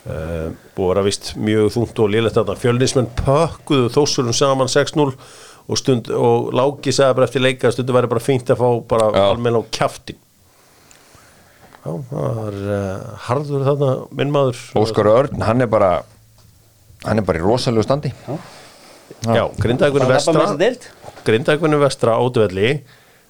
[0.09, 5.05] Uh, búið að vera vist mjög þungt og lélegt að fjölnismenn pökkuðu þósurum saman 6-0
[5.05, 8.69] og, stund, og Láki sagði bara eftir leika að stundu væri bara fínt að fá
[8.89, 9.25] bara Já.
[9.27, 10.17] almenn á kjaftin
[11.83, 14.63] Já, það var uh, harður þarna minn maður.
[14.81, 15.91] Óskar Örn, hann er bara
[17.05, 18.11] hann er bara í rosalegu standi.
[19.23, 20.47] Já, labba með vestra.
[21.27, 22.73] Grindavíkunni vestra óduvelli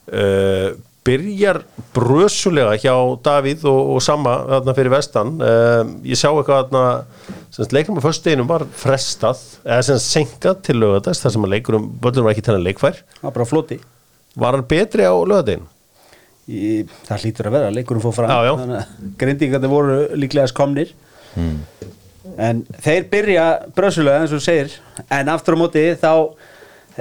[0.09, 0.69] uh,
[1.07, 1.61] byrjar
[1.95, 2.93] brösulega hjá
[3.25, 5.33] Davíð og, og Samma þarna fyrir vestan.
[5.41, 6.83] Uh, ég sá eitthvað þarna
[7.55, 11.89] semst leiknum á föstudeginum var frestað eða semst senkað til lögadast þar sem að leikurum
[12.03, 13.03] völdum var ekki að leikfær.
[13.23, 13.79] Var bara floti.
[14.39, 15.67] Var hann betri á lögadegin?
[16.49, 18.53] Í, það hlýtur að vera, leikurinn fór fram Já, já.
[18.57, 20.95] Þannig að grindingarnir voru líklega skomnir
[22.39, 23.45] en þeir byrja
[23.75, 24.73] bröðsulega eins og segir
[25.13, 26.11] en aftur á móti þá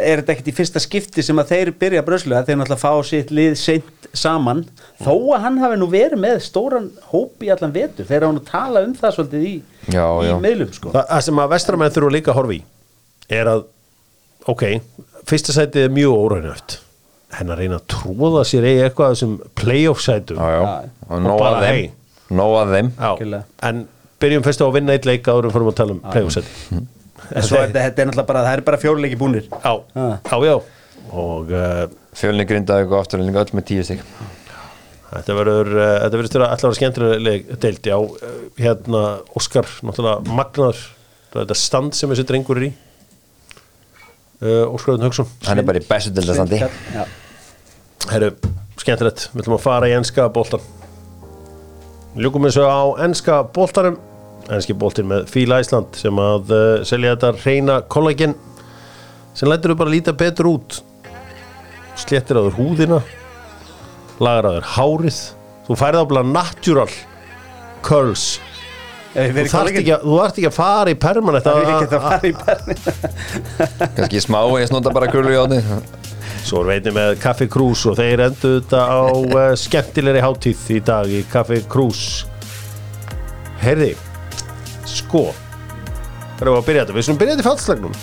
[0.01, 3.31] er þetta ekkert í fyrsta skipti sem að þeir byrja bröðsulega þeir náttúrulega fá sitt
[3.35, 4.65] lið seint saman.
[5.05, 8.43] Þó að hann hafi nú verið með stóran hóp í allan vetur þeir hafa nú
[8.49, 9.55] tala um það svolítið í,
[9.93, 10.35] Já, í já.
[10.45, 10.93] miðlum sko.
[10.95, 12.61] Þa, það sem að vestramenn þurfa líka að horfa í
[13.39, 13.65] er að
[14.49, 14.65] ok,
[15.29, 16.79] fyrsta sætið er mjög óraunöft
[17.39, 21.19] en að reyna að tróða sér eigi eitthvað þessum playoff sætum Já, já, Já.
[21.19, 21.83] og bara að.
[22.39, 22.89] Nóg að þeim.
[23.69, 23.83] En
[24.21, 26.81] byrjum fyrst á að vinna eitt leik áður en fórum að tala um playoff-seti
[27.35, 29.47] en svo er þetta, er náttúrulega bara, það er bara fjóruleiki búnir.
[29.51, 30.19] Já, Ah.
[30.25, 30.57] já, já.
[31.13, 31.87] Og uh,
[32.19, 34.03] Fjölni grindaði og afturlending öll með tíu stig.
[35.09, 39.03] Þetta verður uh, þetta verður störa allavega skemmtileg deild já, uh, hérna
[39.39, 40.83] Óskar náttúrulega er
[41.33, 42.73] þetta stand sem þessi drengur er í.
[44.39, 45.31] Uh, Óskar Örn Hauksson.
[45.49, 47.05] Hann er bara í bestu dildastandi Já.
[48.13, 48.29] Herru,
[48.79, 50.63] skemmtilegt, við ætlum að fara í enska boltan
[52.19, 53.99] Ljúkum eins og á enska boltanum
[54.55, 58.35] enski boltin með Fíla Ísland sem að uh, selja þetta reyna kollagen
[59.37, 60.79] sem lætur þau bara líta betur út.
[61.99, 63.01] Sléttir á þér húðina
[64.23, 65.19] lagar á þér hárið.
[65.69, 66.93] Þú færið á bara natural
[67.87, 68.27] curls.
[69.19, 71.97] Þú þarft ekki, að- þú þarft ekki að fara í permanent Það vil að- ekki
[71.97, 72.75] að fara í perni
[73.97, 75.59] Kannski smá, ég snúta bara kurlu í átni.
[76.49, 80.79] Svo er veitin með Kaffi Krús og þeir endur þetta á uh, skemmtilegri hátíð í
[80.87, 82.03] dag í Kaffi Krús
[83.65, 83.91] Heyrði,
[84.89, 85.29] sko
[86.39, 87.95] erum við að byrja þetta, við skulum byrja þetta í fallslagnum.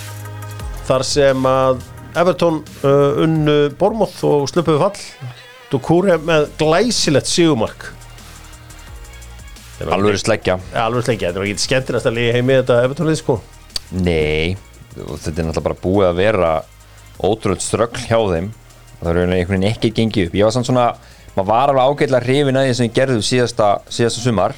[0.86, 1.84] Þar sem að
[2.16, 5.32] Everton uh, unnu Bormoth og sluppuðu fall.
[5.72, 7.90] Dukure með glæsilegt sigumark
[9.84, 10.56] Alveg sleggja.
[10.80, 13.34] Alveg slengja, þetta er ekki skemmtilegast að liða heimi þetta Everton-lið sko.
[13.92, 14.56] Nei,
[14.94, 16.52] þetta er náttúrulega bara búið að vera
[17.20, 18.48] ótrúlega ströggl hjá þeim.
[19.02, 20.38] Það er einhvern veginn ekki gengið upp.
[20.40, 20.86] Ég var samt svona,
[21.36, 24.56] maður var alveg ágætlega hrifin að því sem ég gerði síðasta, síðasta sumar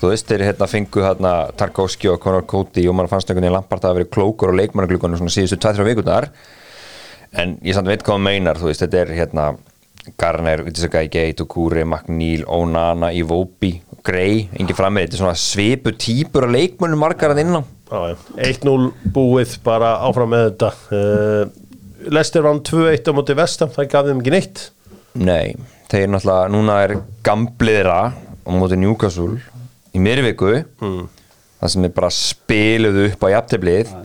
[0.00, 3.56] þú veist, þeir hérna fengu hérna Tarkovski og Conor Cody og maður fannst einhvern veginn
[3.56, 6.28] Lampart að vera klókur og leikmannaglugunum svona síðustu 2-3 vikunar
[7.36, 9.48] en ég samt veit hvað hann meinar þú veist, þetta er hérna
[10.14, 13.72] Garner, Utisakai, Gay, Tukuri, McNeil Onana, Iwobi,
[14.06, 17.66] Gray engin frammeð, þetta er svona svipu típur af leikmönnum margar að innan.
[17.90, 18.16] Já, já.
[18.52, 20.70] 1-0 búið bara áfram með þetta.
[20.94, 24.62] Uh, Lester vann 2-1 á móti vestam, það gaf þeim ekki neitt.
[25.18, 25.56] Nei,
[25.90, 29.40] þeir náttúrulega, núna er gambliðra á móti Newcastle
[29.96, 31.00] í miðri viku mm.
[31.62, 33.96] það sem er bara spiluðu upp á jafnteblið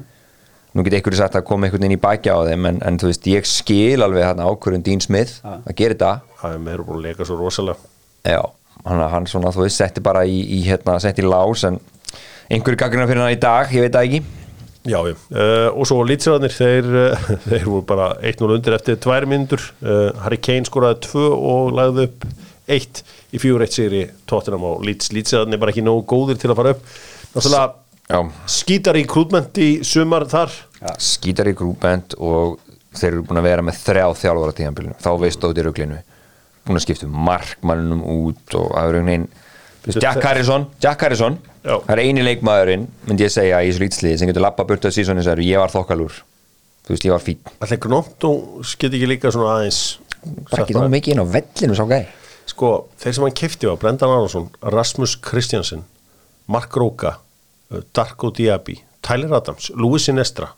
[0.71, 3.09] nú get einhverju sagt að koma einhvern inn í baki á þeim en, en þú
[3.09, 5.57] veist, ég skil alveg hann ákvörðun Dean Smith Já.
[5.59, 6.11] að gera þetta.
[6.41, 7.89] Það er meira búin að leika svo rosalega.
[8.23, 8.39] Já,
[8.85, 11.81] hann, hann svona, þú veist, setti bara í, í hérna, setti í lás en
[12.51, 14.37] einhverju gaggrina fyrir hann í dag, ég veit það ekki.
[14.81, 19.27] Já, já, uh, og svo lýtsræðanir þeir, uh, þeir voru bara 1-0 undir eftir tvær
[19.29, 22.25] myndur uh, Harry Kane skoraði 2 og lagði upp
[22.71, 25.11] 1 í 4-1 sigri Tottenham og Leeds.
[25.15, 26.83] Lýtsræðanir bara ekki nógu góðir til að fara upp.
[27.31, 27.69] Náttúrulega
[28.11, 28.19] Já,
[28.49, 30.51] skítar í krútment í sumar þar.
[30.99, 32.57] Skítar í grúbend og
[32.97, 35.99] þeir eru búin að vera með þrjá þjálfara tíðanbílinu, þá veist út í ruglinu.
[36.67, 41.39] Búin að skipta um markmannunum út og það er einhvern veginn Jack Harrison, Jack Harrison.
[41.63, 41.77] Já.
[41.85, 44.93] það er eini leikmaðurinn, myndi ég segja í þessu lítslið sem getur lappa burt að
[44.97, 46.19] sísoni sem ég var þokkalúr.
[46.81, 49.81] Þú veist, ég var fín Alltaf gnótt og skiti ekki líka svona aðeins
[50.49, 52.07] bara ekki þá mikið inn á vellinu sá gæði
[52.49, 55.85] Sko, þeir sem hann kefti var Brendan Aronsson, Rasmus Kristjansen
[56.51, 60.49] Mark Róka uh, Darko Diaby, Tyler Adams Louis Sinestra,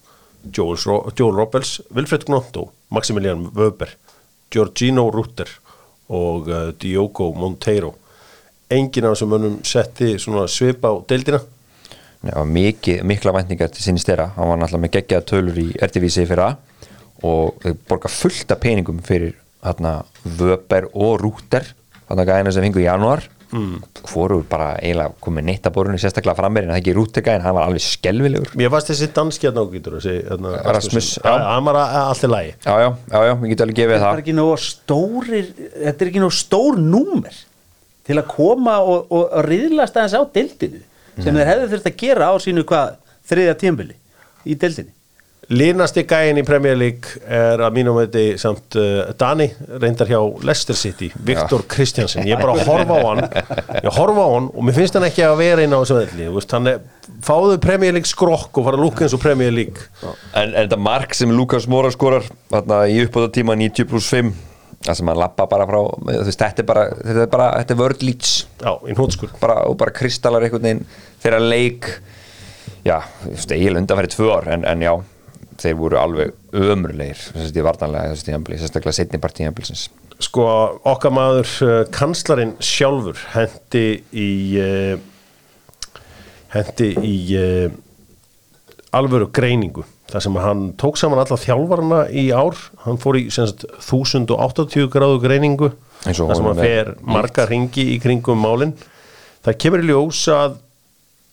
[0.44, 0.78] Joel,
[1.18, 3.94] Joel Robbels Wilfred Gnotto, Maximilian Wöber
[4.54, 5.50] Giorgino Rutter
[6.14, 7.96] og uh, Diogo Monteiro.
[8.74, 11.40] Enginn af þessum mönnum setti svona svip á deildina.
[12.24, 14.30] Já, mikið, mikla væntingar til sinni stera.
[14.38, 16.62] Hann var náttúrulega með geggjaða tölur í RTVC fyrir það
[17.24, 19.94] og þau borga fullt af peningum fyrir hérna
[20.40, 21.70] vöber og rúter
[22.08, 23.24] þannig að gæðina sem fengu í janúar.
[23.54, 23.84] Mm.
[24.10, 27.68] hvoru bara eiginlega komið neitt að borunni sérstaklega frammeir en það ekki rútergæðin, hann var
[27.68, 32.30] alveg skelvilegur Mér fannst þessi danski hérna þessi hérna, Rasmus, hann var að- allt í
[32.32, 32.56] lagi.
[32.66, 34.22] Já, já, já, já, ég get alveg gefið er það.
[34.24, 35.52] ekki nóg stórir
[35.84, 37.38] þetta er ekki nóg stór númer
[38.08, 40.82] til að koma og, og, riðlast aðeins á deildinu
[41.22, 42.96] sem þeir hefðu þurft að gera á sínu hvað
[43.30, 43.96] þriðja tímbili
[44.50, 44.90] í deildinu
[45.52, 49.50] Línasti gæin í Premier League er að mínum veitir samt uh, Dani
[49.82, 53.22] reyndar hjá Leicester City Viktor Kristjansen, ég er bara að horfa á hann.
[53.84, 56.30] Ég horfa á hann og mér finnst hann ekki að vera inn á þessu velli,
[56.30, 56.80] þú veist, hann er
[57.28, 59.90] fáðu Premier League skrokk og fara að lúka eins og Premier League.
[60.06, 64.32] En, en þetta mark sem Lukas Mora skorar þarna í uppbóta tíma 90 pluss 5
[64.84, 67.80] það sem hann lappa bara frá veist, þetta er bara, þetta er bara, þetta er
[67.80, 70.86] vörd lýts já, í hnótskur bara, og bara kristallar einhvern veginn
[71.24, 71.90] þeirra leik.
[72.84, 72.98] Já,
[73.32, 74.92] eiginlega undan fyrir tvö ár en, en já,
[75.64, 79.88] þeir voru alveg ömurlegir þess að ég vartanlega þessi tíðanbili sérstaklega setni part tíðanbilsins
[80.24, 80.46] sko,
[80.94, 84.30] okkar maður uh, kanslarinn sjálfur hendi í
[84.62, 84.94] uh,
[86.54, 87.74] hendi í uh,
[88.94, 93.66] alvöru greiningu þar sem hann tók saman alla þjálfarana í ár, hann fór í sagt,
[93.82, 95.72] 1080 gráðu greiningu
[96.04, 98.76] þar sem hann er fer marga ringi í kringum málin.
[99.44, 100.60] Það kemur í ljós að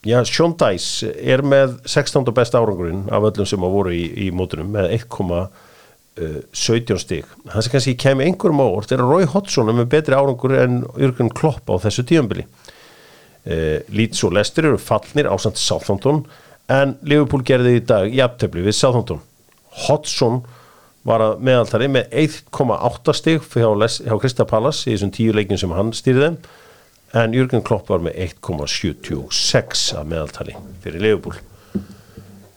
[0.07, 2.31] já, Sean Dice er með 16.
[2.35, 7.33] besta árangurinn af öllum sem að voru í, í mótunum með 1,17 stig.
[7.47, 10.55] Það sem kannski kemur einhverjum á orð er að Roy Hodgson er með betri árangur
[10.57, 12.47] en Jürgen Klopp á þessu tíðanbili
[13.45, 16.25] uh, Leeds og Leicester eru fallnir á samt Southampton
[16.71, 19.21] en Liverpool gerði í dag jafntöfli við Southampton.
[19.87, 20.41] Hodgson
[21.07, 25.73] var að meðaltari með 1,8 stig hjá, hjá Krista Pallas í þessum tíu leikin sem
[25.73, 26.37] hann stýrði þeim
[27.13, 31.39] en Jürgen Klopp var með 1,76 að meðaltali fyrir Liverpool.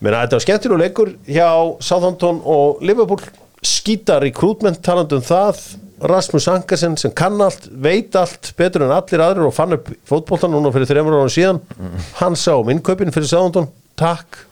[0.05, 1.49] Menna, þetta var skemmtilega leikur hjá
[1.83, 3.23] Southampton og Liverpool.
[3.65, 5.63] Skýta recruitment talandi um það.
[6.05, 10.53] Rasmus Ankersen sem kann allt veit allt betur en allir aðrir og fann upp fótboltan
[10.53, 11.63] núna fyrir þreymur árum síðan.
[12.19, 13.71] Hann sá um innkaupin fyrir Southampton.
[13.97, 14.43] Takk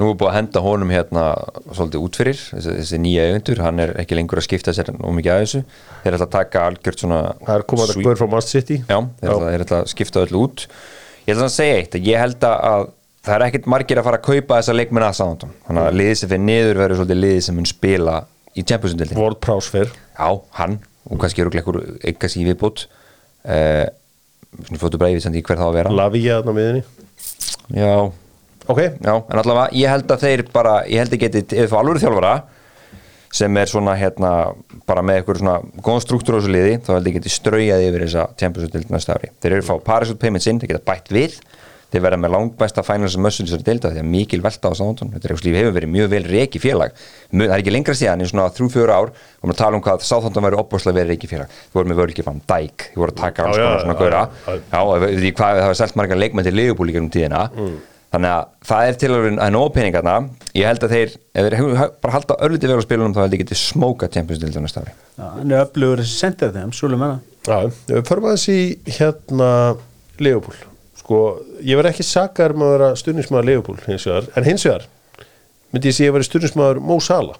[0.00, 1.24] nú er búið að henda honum hérna
[1.70, 5.14] svolítið út fyrir þessi, þessi nýja eigundur, hann er ekki lengur að skipta sér og
[5.14, 5.62] mikið að þessu,
[6.02, 8.80] þeir ætla að taka algjört svona það er komað að guður frá Man City.
[8.88, 10.66] Já, þeir þeir ætla að skipta öllu út.
[11.24, 12.88] Ég ætla að segja eitt, ég held að
[13.24, 16.18] það er ekkert margir að fara að kaupa þessa leikmenn að sáðan þannig að liðið
[16.20, 18.16] sem fyrir niður verður svolítið liðið sem mun spila
[18.54, 20.28] í Champions-dildin World Prowse fyrr Já,
[20.58, 20.74] hann,
[21.08, 23.86] og kannski eru eitthvað síðan viðbútt uh,
[28.64, 31.24] Sem á á ok, já, en allavega ég held að þeir bara, ég held að
[31.26, 32.34] geti ef þú alvöru þjálfara
[33.34, 34.30] sem er svona hérna,
[34.86, 38.06] bara með eitthvað svona góðan struktúr á þessu liði, þá held ég geti straujaði yfir
[38.06, 39.32] þessa Champions-dild næsta ári.
[39.42, 41.38] Þeir eru að fá Paris payments inn, þeir geta bætt við.
[41.94, 45.12] Þeir verða með langbæsta finals muscle þessari deilda því að mikil velta á Southampton.
[45.14, 46.96] Þetta er eitthvað sem hefur verið mjög vel reiki félag.
[47.30, 50.06] Það er ekki lengra síðan í svona þrjú fjóra ár og maður tala um hvað
[50.08, 51.54] Southampton verið opbúrslega verið reiki félag.
[51.70, 54.24] Þú voru með völgi fann Dijk, þú voru að taka konar svona já, gauðra
[54.58, 57.46] já, því hvað það var selt margar leikmenn til Liverpool í gegnum tíðina
[58.14, 60.16] þannig að það er til að vera nóg peningarna.
[60.54, 63.42] Ég held að þeir, ef þeir bara halda örlítið vel á spilunum þá held ég
[63.42, 64.94] geti smóka Champions-dildina næsta ári.
[65.18, 68.60] Hann er öflugur þessi sendir þeim, súlum hana Já, við förum aðeins í
[68.96, 69.48] hérna
[70.22, 70.62] Leopold
[70.96, 71.18] sko,
[71.60, 74.86] ég verð ekki sakar um að vera stundismæður Leopold hins vegar, en hins vegar
[75.74, 77.36] myndi ég sé að vera stundismæður Mo Salah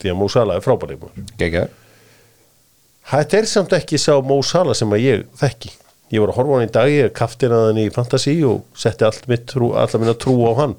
[0.00, 0.98] því að Mo Salah er frábæri
[3.12, 5.74] Þetta er samt ekki sá Mo Salah sem að ég þekki
[6.12, 9.72] ég var að horfa hann í dag, ég kaftinaði hann í Fantasí og setti trú,
[9.72, 10.76] allar minna trú á hann.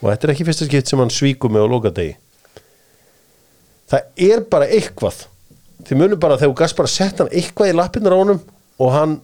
[0.00, 2.16] Og þetta er ekki fyrsta skipt sem hann svíkur mig á lokadegi.
[3.92, 5.26] Það er bara eitthvað.
[5.86, 8.40] Þið munum bara þegar bara sett hann eitthvað í lappirnar á honum
[8.80, 9.18] og hann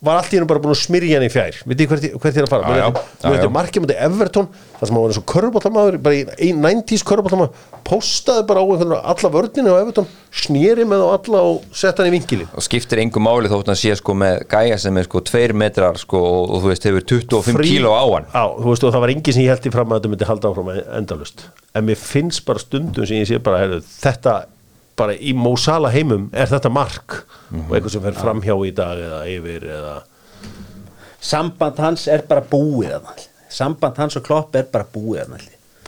[0.00, 1.56] var allt í hennu bara búin að smyrja hann í fjær.
[1.68, 2.70] Veit ég hvert, hvert er að fara?
[2.72, 2.86] Já, já.
[3.20, 3.34] Já, já.
[3.36, 4.46] eftir markið mútið Everton
[4.80, 8.64] það sem hann var eins og körbóltamaður bara í ein 90s körbóltamaður postaði bara á
[9.12, 13.02] alla vörninu á Everton snýri með á alla og sett hann í vinkilin og skiptir
[13.02, 16.54] engum máli þótt hann sé sko með gæja sem er sko 2 metrar sko og,
[16.62, 18.30] þú veist hefur 25 Frí- kíló á hann.
[18.30, 20.30] Já, þú veist og það var engin sem ég held í fram að þetta myndi
[20.30, 21.44] halda áfram endalust
[21.76, 24.38] en mér finnst bara stundum sem ég sé bara heyrðu, þetta
[25.00, 29.22] bara í Mósala heimum er þetta mark og eitthvað sem fer framhjá í dag eða
[29.32, 29.96] yfir eða
[31.20, 33.16] samband hans er bara búið þarna.
[33.50, 35.40] samband hans og klopp er bara búið þarna.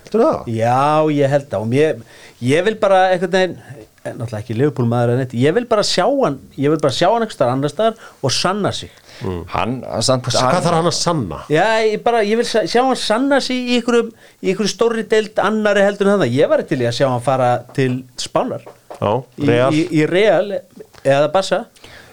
[0.02, 0.50] Heldur það?
[0.52, 0.80] já,
[1.16, 2.02] ég held það og mér,
[2.44, 5.84] ég vil bara einhvern veginn eh, náttúrulega ekki Liverpool maður en eitt ég vil bara
[5.86, 8.90] sjá hann ég vil bara sjá hann staðar annar staðar og sanna sig
[9.22, 11.38] hann, hann, samt, Hvað hann þarf hann að sanna?
[11.54, 14.10] já, ég, bara, ég vil sjá hann sanna sig í einhverjum
[14.42, 17.24] í einhverjum stórri deild annari heldur en það ég var til í að sjá hann
[17.24, 18.66] fara til Spánar
[19.00, 19.72] í, Real.
[19.74, 20.58] í, í Real
[21.02, 21.64] eða Barca?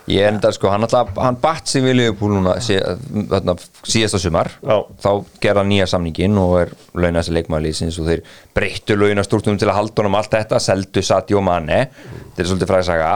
[0.10, 2.80] Ég enda sko, hann alltaf, hann batt sig við Liverpool núna sí,
[3.30, 3.54] þarna,
[3.86, 4.50] síðasta sumar.
[4.66, 4.80] Já.
[5.04, 5.10] þá
[5.44, 8.24] gerða hann nýja samningin og er launast leikmæliðsins og þeir
[8.58, 11.84] breyttu launastúrtum til að halda honum allt þetta seldu Sadio Mane.
[11.92, 13.14] Þetta er svolítið fræðsaga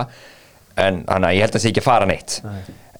[0.85, 2.37] en hann ég held að það sé ekki að fara neitt.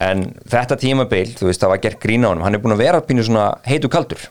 [0.04, 2.48] En þetta tímabil, þú veist, það var gert grína honum.
[2.48, 4.26] Hann er búin að vera pínu svona heitu kaldur.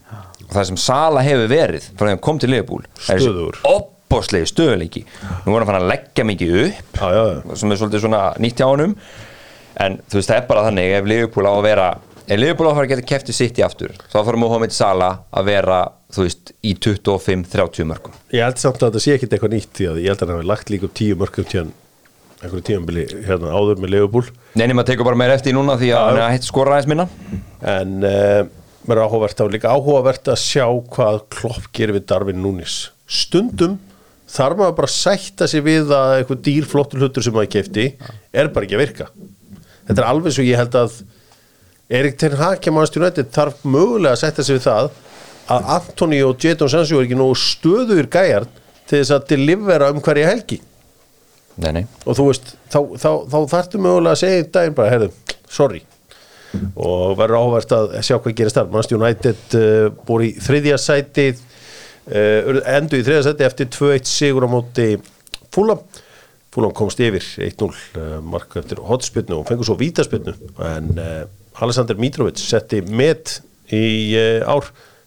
[0.49, 2.83] Og það sem Sala hefur verið frá því að hann kom til Liverpool
[3.15, 3.23] er
[4.13, 5.03] opboslegi stöðuleiki
[5.47, 7.57] nú er hann að leggja mikið upp Já, já, já.
[7.57, 8.95] sem er svolítið svona nýtt hjá honum.
[9.81, 11.87] En þú veist það er bara þannig ef Liverpool á að vera
[12.23, 15.23] ef Liverpool á að fara að geta kefti sitt í aftur þá fara Mohamed Salah
[15.33, 15.79] að vera
[16.13, 18.17] þú veist í 25-30 mörgum.
[18.37, 20.51] Ég held samt að þetta sé ekkit eitthvað nýtt að ég held að hann hafi
[20.53, 21.73] lagt líka upp tíu mörgum tíðan
[22.43, 26.09] einhverju tíðanbili hérna áður með Leopold Neini maður tekur bara meira eftir núna því að
[26.11, 27.07] hann að skora aðeins minna.
[27.73, 28.41] En uh,
[28.83, 33.79] mér er áhugavert á líka áhugavert að sjá hvað klopp gerir við Darvin Núnis stundum
[34.33, 37.87] þarf maður bara sætta sig við að eitthvað dýr flottur hlutur sem maður kefti
[38.33, 39.09] er bara ekki að virka.
[39.89, 40.99] Þetta er alveg svo ég held að
[41.93, 44.91] Erik Ten Manchester United þarf mögulega að sætta sig við það
[45.53, 48.47] að Antoni og Jadon Sancho er ekki nógu stöður gæjar
[48.89, 50.61] til þess að delivera um hverja helgi.
[51.61, 51.83] Nei, nei.
[52.07, 55.11] Og þú veist, þá, þá, þá þarftu mögulega að segja í daginn bara, heyrðu,
[55.53, 55.83] sorry.
[56.53, 58.93] Og verður áhverst að sjá hvað gerist þar.
[58.97, 61.43] United uh, búið í þriðja sæti uh,
[62.07, 64.89] endur í þriðja sæti eftir 2-1 sigur á móti
[65.55, 65.83] Fúlam
[66.53, 70.35] Fúlam komst yfir 1-0 uh, mark eftir hotspilnu og fengur svo vítaspilnu
[70.69, 71.23] en uh,
[71.65, 73.39] Alexander Mitrovic setti met
[73.73, 74.13] í
[74.45, 74.67] ár.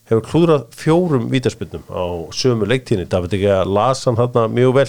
[0.10, 3.10] Hefur klúðrað fjórum vítaspilnum á sömu leiktíðinni.
[3.10, 4.88] David ekki að lasa hann mjög vel.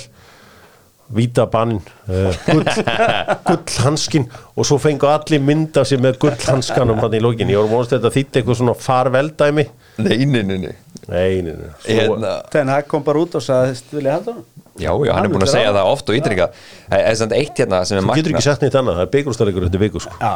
[1.16, 2.64] Vítabanin uh, gull,
[3.50, 4.26] gullhanskin
[4.57, 8.14] og svo fengu allir mynda sér með gullhanskanum hann í lókin, ég voru vonast þetta
[8.16, 9.68] þýtti eitthvað svona farveldæmi.
[10.02, 10.74] Nei, nei, nei, nei
[11.11, 11.72] nei, nei, nei.
[11.86, 14.44] Hérna, Ten Hag kom bara út og sagðist vilja halda hann
[14.76, 16.46] Já, já, hann Hann er búin að segja vera það oft og ítrykka
[16.90, 19.12] Það er samt eitt hérna sem er þú getur ekki sagt neitt annað, það er
[19.16, 20.16] byggjumstæðleikur þetta viku sko.
[20.20, 20.32] Já,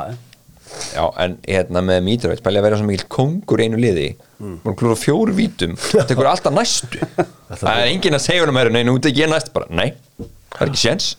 [0.94, 4.04] Já, en hérna með Mitrovic Pæli að vera svo mikil kongur í einu liði.
[4.38, 4.60] Mm.
[4.62, 7.02] Að klúra fjóru vítum Það tekur alltaf næstu.
[7.60, 9.88] Það er enginn að segja herru Nei, nú tek ég næst bara Nei,
[10.54, 11.10] það er ekki séns.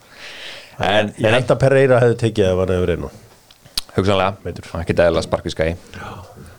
[0.81, 3.11] En, ég að Pereira hefði tekið að var nefnir einu
[3.95, 4.37] hugsanlega.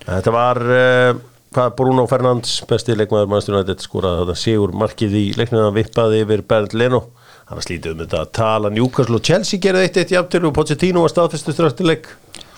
[0.03, 1.23] Það
[1.53, 6.23] hvað Bruno Fernandes besti leikmaður mannstur United skoraði þetta sigur markið í leikninu hann vippaði
[6.25, 7.03] yfir Bernd Leno.
[7.49, 11.03] Hann slítið um þetta að tala Newcastle og Chelsea gerði eitt eitt jafntölu og Pochettino
[11.03, 12.07] var staðfestu straftileik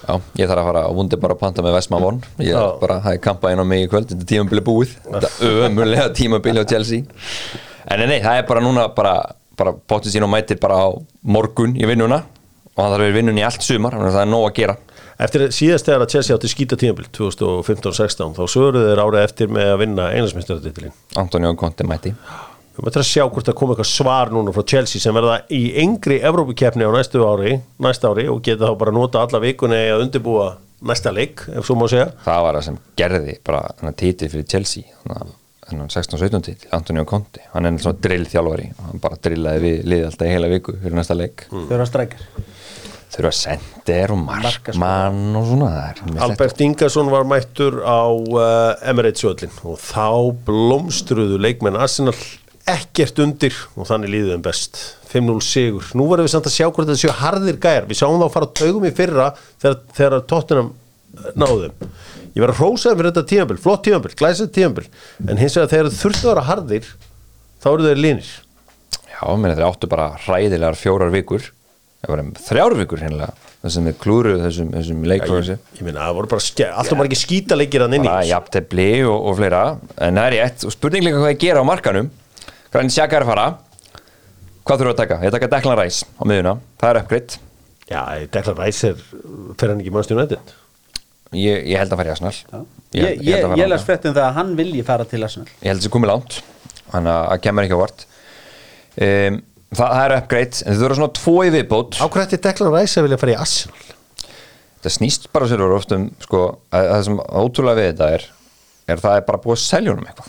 [0.06, 2.20] Já, ég þarf að fara að vundi bara að panta með Vestmann von.
[2.38, 2.66] Ég Já.
[2.78, 4.92] bara hafi kampað inn á mig í kvöld Þetta tímabili búið.
[5.08, 7.02] Þetta ömulega tímabili á Chelsea.
[7.90, 9.16] En nei, nei, það er bara núna bara,
[9.58, 10.88] bara og mætir bara á
[11.24, 12.22] morgun í vinnuna
[12.76, 14.76] Og hann þarf að vera vinnun í allt sumar það er nóg að gera
[15.16, 19.70] Eftir síðast þegar að Chelsea átti skýta tímabil 2015-16 þá söguðu þeir árið eftir með
[19.72, 20.96] að vinna einlagsmyndstaratitlin.
[21.22, 22.12] Antonio Conte mæti
[22.76, 25.62] Við möttum að sjá hvort það kom eitthvað svar núna frá Chelsea sem verða í
[25.80, 30.04] engri Evrópukeppni á næstu ári, næsta ári og geta þá bara nota alla vikunni að
[30.04, 30.50] undirbúa
[30.84, 32.10] næsta leik, ef svo má segja.
[32.26, 34.84] Það var það sem gerði bara hann að titið fyrir Chelsea
[35.66, 39.88] Þannig að 16-17 titil, Antonio Conte Hann er svona drillþjálfari og Hann bara drillaði við
[39.88, 41.80] liði alltaf í heila viku fyrir næsta leik þau
[43.20, 48.90] eru að Þurfa sender og markmann og svona er Albert Ingarsson var mættur á uh,
[48.90, 52.16] Emirates söllin og þá blómstruðu leikmenn Arsenal
[52.68, 54.82] ekkert undir og þannig líðið þeim best
[55.14, 55.88] 5-0 sigur.
[55.96, 57.88] Nú verðum við samt að sjá hvort þetta séu harðir gæjar.
[57.88, 59.32] Við sáum þá að fara á taugum í fyrra
[59.64, 61.92] þegar, þegar Tottenham eh, náðu þeim.
[62.36, 64.88] Ég verð að hrósa þeim fyrir þetta tíðanbíl, flott tíðanbíl, glæsið tíðanbíl
[65.30, 66.90] en hins vegar þegar þeir þurftu að vera harðir
[67.64, 68.32] þá eru þeir línir.
[69.14, 71.54] Já, menn þeir áttu bara hræðilegar fjórar vikur
[72.06, 76.18] það var um þrjár vikur hennilega þessum við klúru þessum, þessum leikflóðsi Ég meina, það
[76.20, 79.64] voru bara alltaf margir skítaleikir hann inn í bara jafntefli og, og fleira.
[79.98, 82.12] En það er rétt, og spurning líka hvað ég gera á markanum.
[82.74, 83.48] Granit Xhaka er að fara?
[84.66, 85.18] Hvað þurfum við að taka?
[85.26, 87.40] Ég taka Declan Rice á miðuna, það er uppgritt
[87.86, 88.00] Já,
[88.34, 89.02] Declan Rice er
[89.60, 90.54] fer hann ekki mannstjónu United?
[91.36, 92.34] Ég, ég held að fara í Arsenal.
[92.38, 92.60] Já.
[92.96, 95.50] ég, Ég, ég, að ég las fréttum það að hann vilji fara til Arsenal.
[95.60, 96.38] Ég held að þessi komið langt
[96.94, 98.06] þannig að það kemur ekki á vart
[99.06, 99.40] um,
[99.78, 102.00] það, það er uppgreitt en þau þurfa svona tvo í viðbót.
[102.06, 103.92] Ákveð ætti Declan Rice að vilja fara í Arsenal?
[104.86, 108.28] Það snýst bara sér oft um sko, að, að það sem ótrúlega við þetta er
[108.96, 110.28] er það er bara búið að selja honum eitthvað.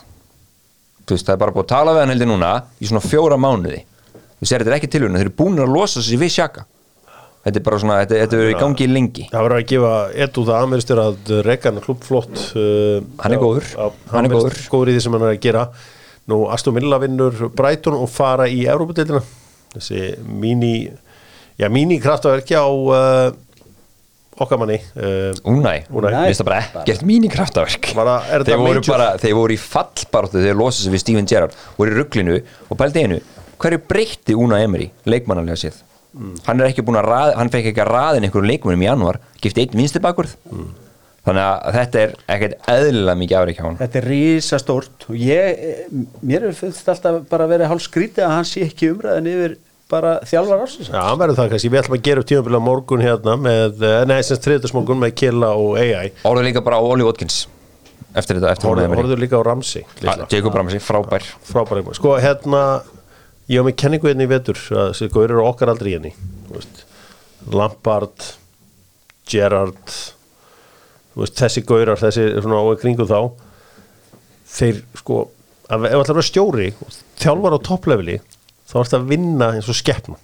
[1.06, 3.36] Þú veist, það er bara búið að tala við hann heldur núna í svona fjóra
[3.38, 3.82] mánuði.
[4.40, 6.64] Þú sér, þetta er ekki tilhörun, þeir eru búin að losa sig við sjaka
[7.46, 9.24] þetta er bara svona, þetta, þetta er í gangi lengi.
[9.30, 9.90] Það verður að gefa
[10.24, 13.68] Edu það aðmyrstur að Regan er klubbflott uh, Hann er góður.
[13.70, 14.56] já, Hann Hann er er góður.
[14.72, 15.62] góður í því sem hann er að gera
[16.26, 19.20] Nú, Aston Villa vinnur Brighton og fara í Európa-deildina
[19.76, 20.72] Þessi míní
[21.60, 23.30] Já, míní kraftaverki á uh,
[24.36, 26.10] okkar manni uh, Únæ, Únæ.
[26.28, 27.04] finnst það bara ekkert
[28.10, 31.54] það- er þeir voru bara, þeir voru í fallbaráttu þeir losa sig við Steven Gerrard
[31.78, 32.36] voru í rugglinu
[32.68, 33.20] og pældi einu
[33.62, 35.78] hverju breytti Úna Emery, leikmannarlega séð?
[36.46, 39.18] Hann er ekki búin að raða, hann fekk ekki að raðin einhverjum leikmannum í janúar,
[39.40, 40.36] gifti einn vinsti bakvörð
[41.26, 45.16] þannig að þetta er ekkert eðlilega mikið afreik hjá hann Þetta er rísa stórt og
[45.20, 45.62] ég,
[46.22, 49.56] mér er fyrst alltaf bara að vera hálf skrítið að hann sé ekki umræðin yfir
[49.86, 50.88] bara þjálfar ársins.
[50.90, 54.00] Já, hann verður það kannski, við ætlum að gera upp tímabila morgun hérna með, eh,
[54.10, 57.44] nei, sem þriðdagsmorgun með Killa og AI Orður líka bara á Oli Watkins
[58.16, 59.84] eftir þetta, eftir Emery horður líka á Ramsey.
[60.08, 61.26] Ah, Jacob Ramsey, frábær.
[61.52, 61.98] Leikmaður.
[61.98, 62.62] sko hérna
[63.46, 66.12] ég hef með kenningu hérna í vetur að þessi góður eru okkar aldrei hérna
[67.52, 68.32] Lampard
[69.30, 69.94] Gerrard
[71.22, 73.20] veist, þessi góðurar þessi svona á kringu þá
[74.56, 75.22] þeir sko
[75.70, 76.68] að, ef það að vera stjóri
[77.22, 78.20] þjálfar á toppleveli
[78.66, 80.20] þá ertu að vinna eins og skeppna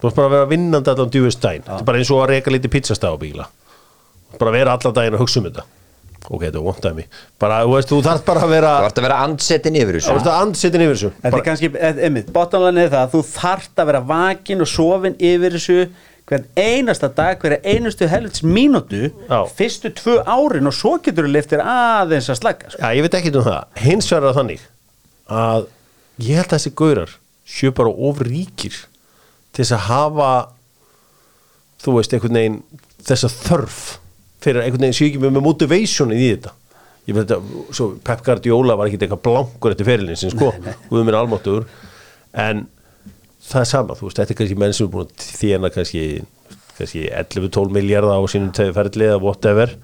[0.00, 2.32] þú ert bara að vera vinnandi allan djúvist dæn þetta er bara eins og að
[2.34, 3.48] reyka lítið pizzastafabíla
[4.38, 5.66] bara vera allan daginn að hugsa um þetta.
[6.30, 7.06] Ok, þetta er vondaði mig
[7.40, 10.00] bara, þú veist, þú þarf bara að vera þú ert að vera andsetin yfir þú
[10.00, 11.10] þessu veist að andsetin yfir þessu.
[11.24, 11.70] Þetta er kannski,
[12.06, 15.78] einmitt, bottanlega er það að þú þarft að vera vakin og sofin yfir þessu
[16.30, 19.40] hvern einasta dag, hverja einustu helvits mínútu, Já.
[19.56, 22.82] fyrstu tvö árin og svo getur þú liftir aðeins að slagga sko.
[22.84, 24.68] Já, ég veit ekki um það hins er það þannig
[25.40, 25.66] að
[26.22, 27.16] ég held að þessi gaurar
[27.50, 28.78] séu bara of ríkir
[29.50, 30.30] til þess að hafa
[31.82, 32.62] þú veist, einhvern veginn
[33.10, 33.82] þessa þörf
[34.44, 36.54] fyrir einhvern veginn ekki með motivationin í þetta
[37.08, 40.52] ég veit að, svo Pep Guardiola var ekki eitthvað blankur eftir ferilin sin, sko,
[40.92, 41.66] við minn almáttur
[42.38, 42.68] en
[43.46, 46.04] það er sama, þú veist, þetta er kannski menn sem er búin að þjána kannski,
[46.78, 49.74] kannski 11-12 miljardar á sínum ferli eða whatever.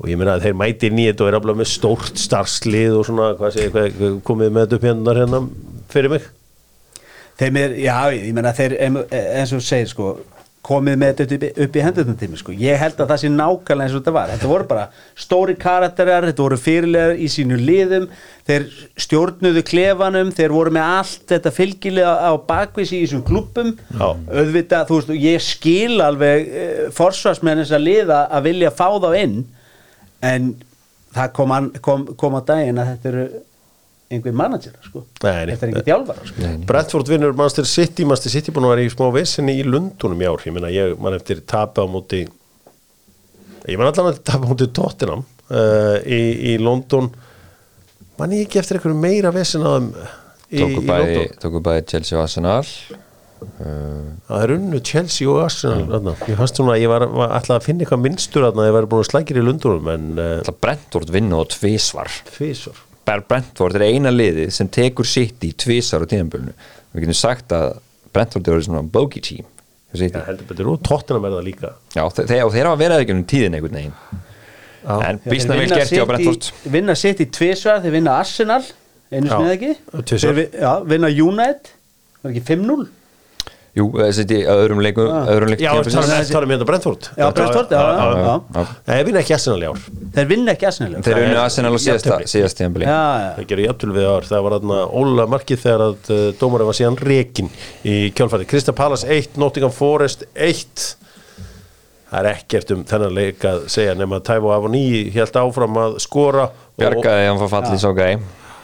[0.00, 3.32] Og ég meina að þeir mæti þetta og er alveg með stórt starfslið og svona,
[3.36, 5.40] hvað segir, hvað, komið með þetta upp hérna, hérna
[5.92, 6.28] fyrir mig.
[7.40, 10.14] Þeim er, já, ég meina þeir em- eins og segir sko
[10.60, 12.52] komið með þetta upp, í- hendunum tími sko.
[12.52, 14.82] ég held að það sé nákvæmlega eins og þetta var þetta voru bara
[15.16, 18.04] stóri karakterar þetta voru fyrirlegar í sínu liðum
[18.50, 18.66] þeir
[19.00, 24.08] stjórnuðu klefanum þeir voru með allt þetta fylgilega á bakvísi í þessum klubbum Já.
[24.36, 29.10] auðvitað, þú veist, ég skil alveg e, forsvarsmenn þess að liða að vilja fá þá
[29.24, 29.38] inn
[30.20, 30.52] en
[31.16, 33.24] það kom, an, kom, kom á daginn að þetta eru
[34.10, 35.04] einhver manager sko.
[35.20, 36.52] Þetta er ekki þjálfara sko.
[36.66, 38.06] Brentford vinnur Manchester City.
[38.08, 40.42] Manchester City búin að vera í smá vissinni í Lundunum í ár.
[40.46, 42.24] Ég meina ég mann eftir tapa á móti
[43.68, 46.22] ég man allan að tapa á móti Tottenham uh, í,
[46.54, 47.12] í London.
[48.18, 51.38] Mann ég ekki eftir einhverju meira vissin á þeim í, tóku í bæði, London?
[51.46, 52.66] tóku bæði Chelsea og Arsenal.
[53.40, 56.18] Uh, það er unnu Chelsea og Arsenal þarna.
[56.28, 58.90] ég fannst svona að ég var, var alltaf að finna eitthvað minnstur að ég var
[58.90, 63.76] búin að slækja í Lundunum en uh, alltaf Brentford vinna og tvísvar tvísvar Ber- Brentford
[63.80, 66.54] er eina liðið sem tekur sitt í tvísar á tíðanbölinu
[66.94, 67.72] við getum sagt að
[68.14, 69.46] Brentford er svona bogey team.
[69.94, 70.68] Ja, heldur betur.
[70.70, 71.68] Og Tottenham er það líka.
[71.96, 73.96] Já, þe þeir, og þeir hafa verið ekki um tíðin einhvern veginn.
[75.10, 76.50] En býstna vel gert hjá Brentford.
[76.72, 78.62] vinna sitt í tvisvar, þeir vinna Arsenal
[79.10, 79.72] einu Já, eða ekki.
[80.14, 81.72] Þeir vi- já, vinna United
[82.22, 82.86] var ekki 5-0
[83.78, 83.84] Jú,
[84.16, 85.28] City að öðrum leikum Ah.
[85.30, 88.32] öðrum leikum já, það er þetta Brentford já, Brentford, já, já, já.
[88.56, 88.64] Já.
[88.88, 89.82] Nei, ég vinna ekki Arsenal í ár
[90.16, 93.28] þeir vinna ekki Arsenal Þeir Það unnu er- Arsenal og síðast tíðanbili já, já.
[93.38, 96.78] Það gerur jafntölu við ár, það var þarna Óla markið þegar að uh, dómarinn var
[96.80, 97.50] síðan rekin
[97.86, 98.48] í kjálfæri.
[98.50, 100.96] Krista Pallas 1, Nottingham Forest 1
[102.10, 105.92] Það er ekkert um þennan leik að segja nema að Tævo Avoní held áfram að
[106.02, 108.16] skora og, Bjargaði hann fór fallið svo gæi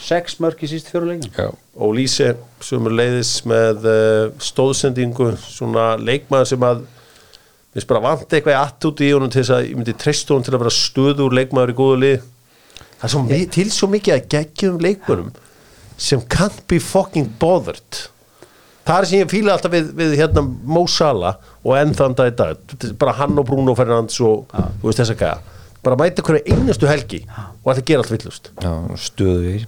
[0.03, 2.35] sex mörg í síst fjóru leikin Já, og Lýse
[2.65, 6.83] sem er leiðis með uh, stóðsendingu svona leikmaður sem að
[7.77, 10.47] við bara vant eitthvað í attúti í honum til þess að ég myndi treysta honum
[10.47, 12.19] til að vera stöður leikmaður í góðu lið
[12.97, 15.33] það er svo, mi- til svo mikið að geggjum leikmönum
[15.97, 18.03] sem can't be fucking bothered.
[18.87, 22.29] Það er sem ég fíla alltaf við, við hérna Mo Salah og enn þann dag
[22.31, 25.39] í dag Þetta er bara hann og Bruno Fernandes og þú veist þess að gæja.
[25.87, 28.73] Bara mæta hverju einustu helgi og þetta gera allt villust Já,
[29.09, 29.65] stöðu í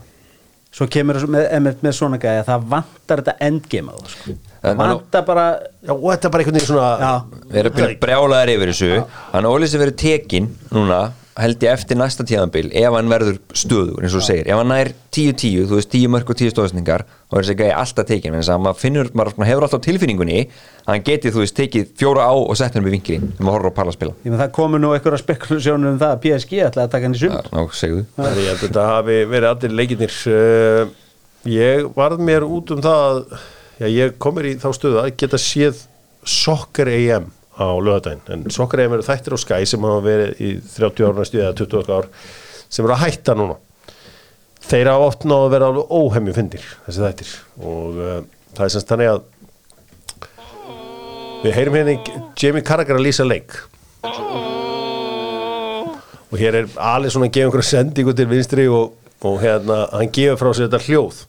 [0.75, 4.37] svo kemur það með, með, með svona gæja það vantar þetta endgame á það sko.
[4.83, 7.13] Vantar bara Já, og þetta er bara einhvern veginn svona.
[7.49, 8.91] Við erum brjálaðar yfir þessu
[9.33, 11.01] Hann Óli sem verður tekin núna
[11.39, 14.49] held ég eftir næsta tíðanbíl ef hann verður stöður eins og þú segir.
[14.51, 17.75] Ef hann nær 10-10, þú veist 10 mörg og 10 stóðsningar og er þessi gæði
[17.79, 21.43] alltaf tekin en þess að maður finnur, maður hefur alltaf tilfinningunni að hann geti þú
[21.45, 23.97] veist tekið fjóra á og sett hann upp í vinkilin þegar maður horfir á Palla
[23.97, 24.15] spila.
[24.25, 27.15] Ég með það komur nú einhverja spekulasjónum um það að PSG ætlaði að taka hann
[27.15, 28.07] í Já, sumar ná, segðu.
[28.19, 30.19] Þannig ég held að þetta hafi verið allir leikirnir.
[30.29, 30.97] Uh,
[31.47, 33.21] Ég varð mér út um það að
[36.99, 37.21] já,
[37.59, 41.55] á lögadaginn en AM eru þættir á Sky sem hafa verið í 30 ára eða
[41.59, 42.07] 20 ár
[42.69, 43.57] sem eru að hætta núna.
[44.69, 47.33] Þeir hafa oft náðu að vera alveg óhemmi fyndir þessi þættir.
[47.65, 48.21] Og uh,
[48.55, 49.21] það er semst þannig að
[51.43, 51.97] við heyrum hérna
[52.39, 53.57] Jamie Carragher að lýsa leik.
[56.29, 58.95] Og hér er alveg svona að gefa einhverja sendingu til vinstri og,
[59.25, 61.25] og hérna hann gefur frá sér þetta hljóð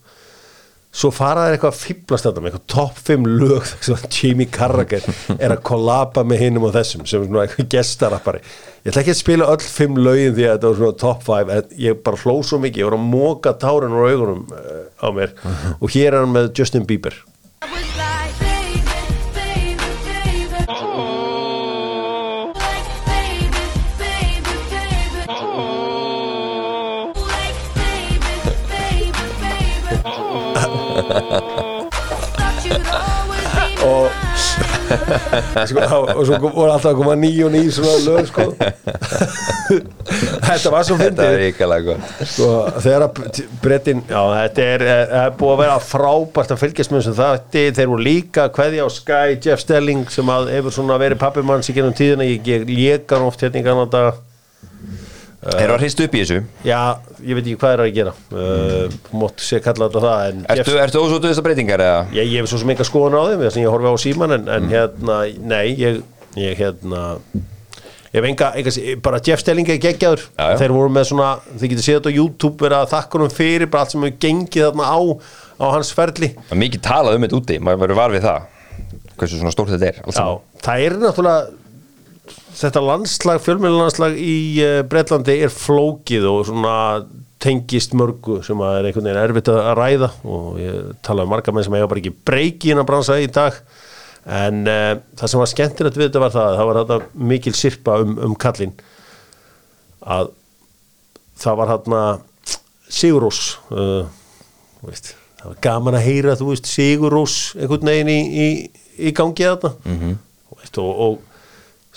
[0.89, 5.05] svo fara þær eitthvað að fýblast þetta með eitthvað topp 5 lög sem Jamie Carragher
[5.35, 8.43] er að kollaba með hinnum og þessum sem svona eitthvað gestarappari.
[8.81, 11.55] Ég ætla ekki að spila öll 5 lögin því að þetta var svona topp 5
[11.55, 15.07] en ég bara hló svo mikið, ég var að móka tárin úr augunum uh, á
[15.13, 15.35] mér.
[15.77, 17.21] Og hér er hann með Justin Bieber
[33.79, 34.11] Og-
[35.69, 35.79] sko,
[36.15, 38.45] og svo voru alltaf að koma ný og ný svona lög sko.
[40.49, 41.35] Þetta var svo fyndið.
[42.25, 42.47] Sko,
[42.81, 47.03] þegar að brettin já, þetta er, er, er búið að vera frábært að fylgjast með
[47.03, 47.65] þessum þætti.
[47.77, 51.77] Þeir voru líka kveðja á Sky, Jeff Stelling sem að hefur svona verið pappimanns í
[51.77, 53.67] gennum tíðina, ég, ég lékar oft hérna í
[55.39, 56.39] Kanada Eru að hristu upp í þessu?
[56.67, 56.79] já,
[57.23, 60.73] ég veit ekki hvað er að gera uh, mótt sé kalla þetta það en Ertu,
[60.83, 62.01] ertu ósóttu þessar breytingar eða?
[62.17, 64.51] ég, hef svo sem eitthvað skoðun á þeim ég horfi á síman en, Mm.
[64.57, 65.19] en hérna,
[65.53, 66.01] nei, ég,
[66.35, 67.03] ég hérna
[68.09, 68.73] ég hef enga, enga
[69.05, 70.23] bara Jeff Stelling er geggjaður
[70.59, 73.93] þeir voru með svona, þið getur séð þetta á YouTube þakka honum fyrir bara allt
[73.95, 74.99] sem hefur gengið þarna á,
[75.61, 78.55] á hans ferli er mikið talað um þetta úti, maður verður var við það
[79.19, 80.27] Hversu svona stórt þetta er Já,
[80.63, 81.58] það er náttúrulega
[82.59, 86.75] þetta landslag, fjölmjölulandslag í uh, Bretlandi er flókið og svona
[87.39, 91.53] tengist mörgu sem að er einhvern veginn erfitt að ræða og ég tala um marga
[91.55, 93.55] menn sem eiga bara ekki breyki inn að bransa í dag.
[94.27, 97.95] En uh, það sem var skemmtilegt við þetta var það, það var þetta mikil sirpa
[98.03, 98.75] um, um kallinn.
[100.03, 100.33] Að
[101.39, 102.03] það var hérna
[102.89, 103.41] Sigurós
[103.71, 104.03] uh,
[104.79, 108.47] þú veist, það var gaman að heyra þú veist Sigurós einhvern veginn í, í,
[109.07, 109.75] í gangi þarna.
[109.85, 110.21] -hmm.
[110.59, 111.28] veist, og, og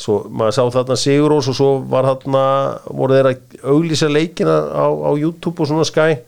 [0.03, 2.45] svo maður sá þarna Sigurós og svo var þarna
[2.91, 6.19] voru þeir að auglýsa leikina á, á YouTube og svona Sky.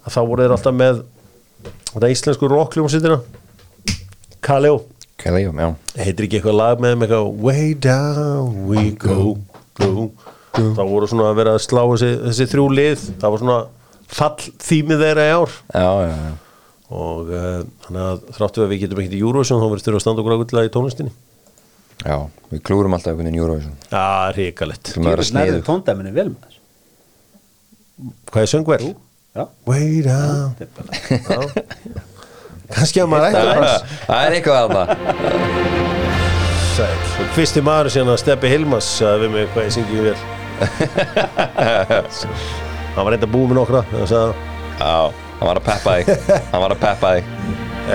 [0.00, 1.02] Að þá voru þeir alltaf með
[1.90, 3.20] þetta íslensku rockljómsýtina
[4.40, 4.80] Kaleo.
[5.20, 5.68] Kelly, já.
[6.00, 9.34] Heitir ekki eitthvað lag með þeim eitthvað way down we go,
[9.76, 10.06] go.
[10.56, 13.02] þá voru svona að vera að slá þessi, þessi þrjú lið.
[13.20, 13.58] Það var svona
[14.10, 15.58] fall þýmið þeirra í ár.
[15.74, 16.32] Já, já, já.
[16.90, 20.06] Og uh, þannig að þráttu að við getum ekki í Eurovision þá verður þurfa að
[20.06, 21.12] standa okkur ákveðlega í tónlistinni
[22.00, 22.16] Já,
[22.50, 23.74] við klúrum alltaf einhvern veginn Eurovision.
[23.92, 24.04] Já,
[24.36, 26.60] ríkalett að vera Nærðu sniðu tóndæminu vel með þessu
[28.30, 28.86] Hvað er söngverð?
[29.36, 29.44] Já,
[30.78, 31.38] bara Já.
[32.74, 33.66] Kannski að maður Það ætti er- að
[34.06, 34.88] það er eitthvað að það.
[37.20, 40.18] Og Fyrsti maður síðan að Steppi Hilmas sagði við mig hvað ég syngi vel
[42.94, 43.80] Hann var reynda búið með nokkra
[44.80, 44.94] Já,
[45.40, 46.04] hann var að peppa þig.
[46.52, 47.24] Hann var að peppa þig.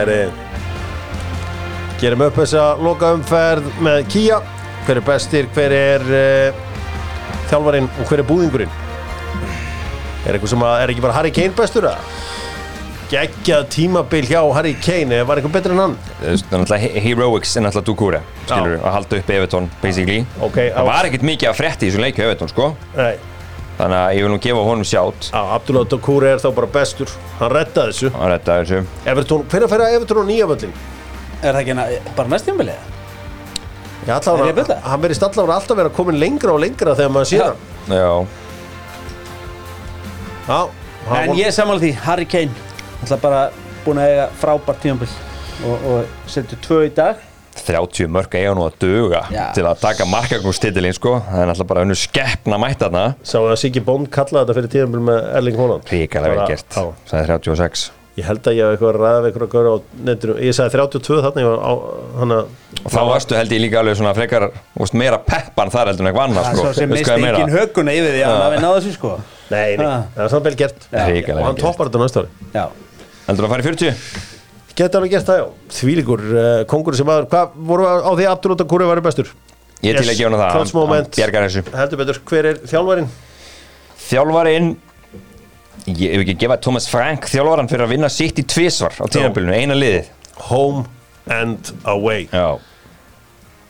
[0.01, 0.07] Er
[2.01, 4.39] gerum upp þessa lokaumferð með Kia
[4.85, 6.65] hver er bestir, hver er uh,
[7.49, 8.73] þjálfarinn og hver er búðingurinn
[10.25, 12.13] er eitthvað sem að er ekki bara Harry Kane bestur að
[13.11, 15.93] geggjað tímabil hjá Harry Kane eða var eitthvað betur en hann?
[16.17, 20.25] Það er náttúrulega he- heroics en náttúrulega Dukure Skilur, að halda upp Evertón, basically.
[20.41, 22.71] Ok, á- Það var ekkert mikið að frétti í þessum leikju Evertón, sko.
[22.97, 23.15] Nei,
[23.75, 25.25] Þannig að ég vil nú gefa honum sjátt.
[25.35, 27.09] Á, Abdullah Dokure er þá bara bestur.
[27.41, 28.11] Hann reddaði þessu.
[28.15, 28.77] Hann redda þessu.
[29.11, 30.71] Everton, hvernig fer að Everton á nýja völlin?
[31.45, 31.85] Er það ekki hana,
[32.17, 32.79] bara næst tímabilið?
[34.05, 34.47] Já, Er ég að bulla?
[34.49, 37.45] allavega, hann verið allavega alltaf vera komin lengra og lengra þegar maður sér Já.
[37.45, 38.09] hann Já,
[40.47, 40.59] Já,
[41.09, 42.51] hann En ég er samanlega því, Harry Kane
[43.05, 43.39] ætla bara
[43.85, 45.09] búin að eiga frábært tímabil
[45.65, 47.21] og, og setur tvö í dag
[47.65, 49.45] 30 mörg eiga nú að duga Já.
[49.55, 53.55] til að taka markagungstitilinn sko það er náttúrulega bara önnur skeppna mætt þarna Sá að
[53.61, 57.21] Siggi Bond kallaði þetta fyrir tíðanbíl með Erling Haaland ríkalega vel Bara- gert, Já, það
[57.23, 57.85] er 36
[58.15, 60.35] Ég held að ég hef eitthvað að ræða við eitthvað að góra á netinu.
[60.39, 61.71] Ég sagði 32 þarna ég var á
[62.21, 62.37] hana
[62.85, 66.05] og þá varstu held ég líka alveg svona frekar þú veist, meira peppan þar heldur
[66.05, 66.71] en eitthvað er sko.
[66.77, 69.11] sem mist engin höguna yfir því að hann hafi náðu þessu sko.
[69.51, 70.05] Nei, nei, Ah.
[70.15, 70.87] það er samt vel gert.
[70.95, 72.29] Og hann toppar þetta næsta ári.
[72.55, 72.65] Já,
[73.27, 73.99] heldur að fara í 40?
[74.75, 75.45] Geta alveg gert það, já.
[75.75, 79.27] Þvílíkur uh, kongur sem var Hvað voru á því Abdul Kúri var bestur?
[79.83, 83.07] ég er til að gefa hann það, Heldur betur, hver er þjálfarinn?
[84.09, 84.75] þjálfarinn
[85.89, 89.57] ég hef ekki gefað Thomas Frank þjálfaran fyrir að vinna sitt í tvisvar á tíðanbylunu,
[89.57, 90.09] eina liðið.
[90.49, 90.85] Home
[91.31, 92.25] and away.
[92.33, 92.57] Já,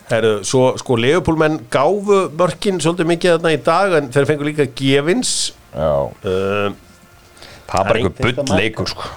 [0.06, 4.68] Herru, svo sko Leopoldmenn gáfu mörkin svolítið mikið þarna í dag en þeir fengu líka
[4.78, 5.32] gefins.
[5.74, 5.94] Já.
[6.06, 6.68] uh,
[7.72, 9.10] það er þetta bull leikur sko.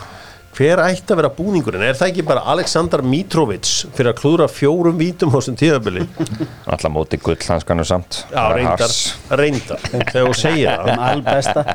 [0.59, 1.85] Hver ætti að vera búningurinn?
[1.87, 6.09] Er það ekki bara Aleksandar Mitrovic fyrir að klúðra fjórum vítum á þessum tíðabili?
[6.73, 8.25] alltaf móti gull hanskanum samt.
[8.33, 8.97] Já, reyndar,
[9.39, 11.07] reyndar þegar þú segir það.
[11.13, 11.67] Albesta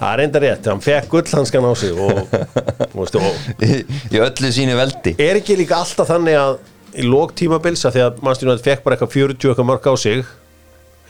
[0.00, 2.20] Það er reyndar rétt, hann fekk gullhanskan á sig og,
[2.98, 5.12] og, og í, í öllu sínu veldi.
[5.20, 6.54] Er ekki líka alltaf þannig að
[6.96, 9.94] í lók tímabils að því að mannstjónu að fekk bara eitthvað 40 eitthvað mörg á
[10.00, 10.24] sig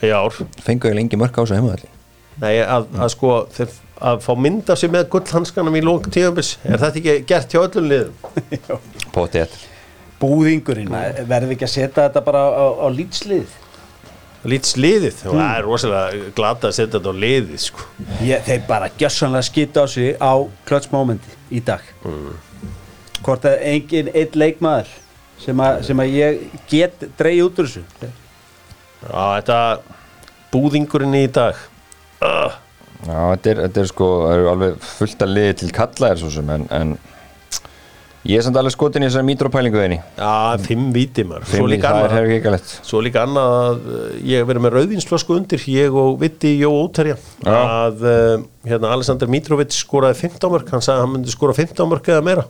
[0.03, 0.41] í ár.
[0.65, 1.91] Fengu ég lengi mörg á þessu heimaðalli
[2.41, 3.73] Nei, að, að sko þeir,
[4.11, 7.61] að fá mynd af sig með gullhanskanum í lók tímabils er þetta ekki gert hjá
[7.63, 8.31] öllum liðum?
[9.15, 9.55] potið
[10.21, 10.91] Búðingurinn,
[11.25, 13.55] verður ekki að setja þetta bara á, á lýtslið
[14.41, 17.85] Lítið liðið, og það er rosalega glata að setja þetta á liðið sko.
[18.25, 20.33] Ég, þeir bara gjössanlega skita á sig á
[20.65, 21.83] klötsmómenti í dag.
[23.21, 24.89] Hvort að engin einn leikmaður
[25.41, 28.09] sem að, sem að ég get dreigi út úr þessu.
[29.01, 29.59] Já, þetta
[30.51, 31.61] búðingurinn í dag.
[32.21, 32.57] Uh,
[33.01, 36.19] Já, þetta er, þetta er sko, það eru alveg fullt að liði til kalla er
[36.21, 36.91] svo sem en, en
[38.29, 41.47] ég er samt alveg skotin í þessari mítrópælingu þeinni Já, fimm víti maður.
[41.49, 44.51] Svo Fimm líka það er hefur ekki lett Svo líka annað að uh, ég hef
[44.51, 47.17] verið með rauðvinsflösku undir ég og Vitti Jó Óterja.
[47.49, 51.91] Að uh, hérna Alexander Mitrovic skoraði 15 mörg hann sagði að hann myndi skora 15
[51.91, 52.47] mörg eða meira.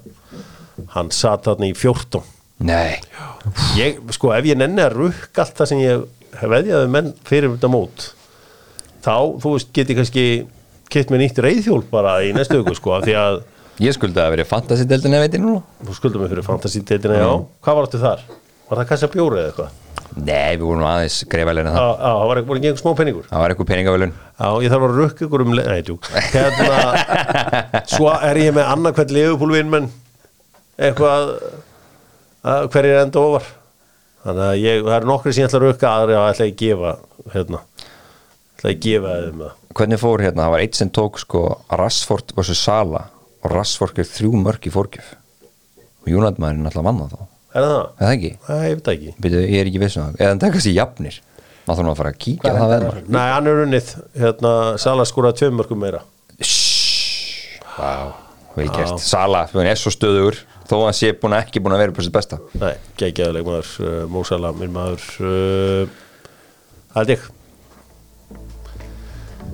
[0.95, 2.99] Hann satt þarna í 14 Nei,
[3.73, 6.03] ég, sko ef ég nenni að rukka allt það sem ég
[6.37, 8.11] hef veðjaði menn fyrir þetta mót
[9.01, 10.25] þá, þú veist, get ég kannski
[10.91, 13.39] kett með nýtt reyðhjól bara í næstu viku sko, af því að
[13.81, 15.61] ég skuldi að verið fantasy-deldin eða veitir núna.
[15.87, 17.29] Þú skuldum mig fyrir fantasy-deitina, já.
[17.65, 18.25] Hvað var þetta þar?
[18.71, 19.77] Var það kassa bjóri eða eitthvað?
[20.11, 21.91] Nei, við vorum aðeins greifalegna Já, það.
[22.01, 23.27] Já, það var ekki gengur smá peningur?
[23.29, 25.95] Það var eitthvað peningavölun Já, ég þarf að rukka ykkur um le- Nei, tjú
[26.33, 26.79] Hérna,
[27.93, 29.87] svo er ég með annarkvæmt liðupúlvinn menn
[30.81, 31.31] eitthvað
[32.51, 33.47] að hverjir enda ofar.
[34.25, 36.53] Þannig að ég, það er nokkri sem ég ætla að rukka aðri að ætla að
[36.61, 36.91] gefa
[37.35, 37.61] hérna,
[38.57, 39.55] ætla að gefa þeim það.
[39.79, 41.43] Hvernig fór hérna, það var eitt sem tók sko
[41.79, 42.57] Rassford vs.
[42.59, 43.05] Sala
[43.41, 45.11] og Rassford er þrjú mörg í fórgjöf
[46.01, 47.27] og Jónatmaðurinn alltaf vann það þá.
[47.51, 47.73] Er það?
[47.73, 47.89] Það?
[47.91, 48.31] Er það ekki?
[48.47, 49.13] Nei, ég veit það ekki.
[49.25, 50.15] Byrju, ég er ekki viss um það.
[50.21, 51.17] Eða hann taka sér jafnir.
[51.61, 54.53] Má þarf nú að fara að kíkja Hvað það veðmál Nei, hann er unnið, hérna,
[54.81, 55.99] Sala skóraði tveim mörgum meira.
[57.75, 57.91] Vá,
[58.55, 59.03] vel gert.
[59.03, 60.39] Sala, hann er svo stöðugur
[60.71, 62.39] þó að hann sé búin að ekki búin að vera på sitt besta.
[62.57, 66.01] Nei, geggjaðuleg maður, uh, Mósala, minn maður uh,
[66.95, 67.29] held ég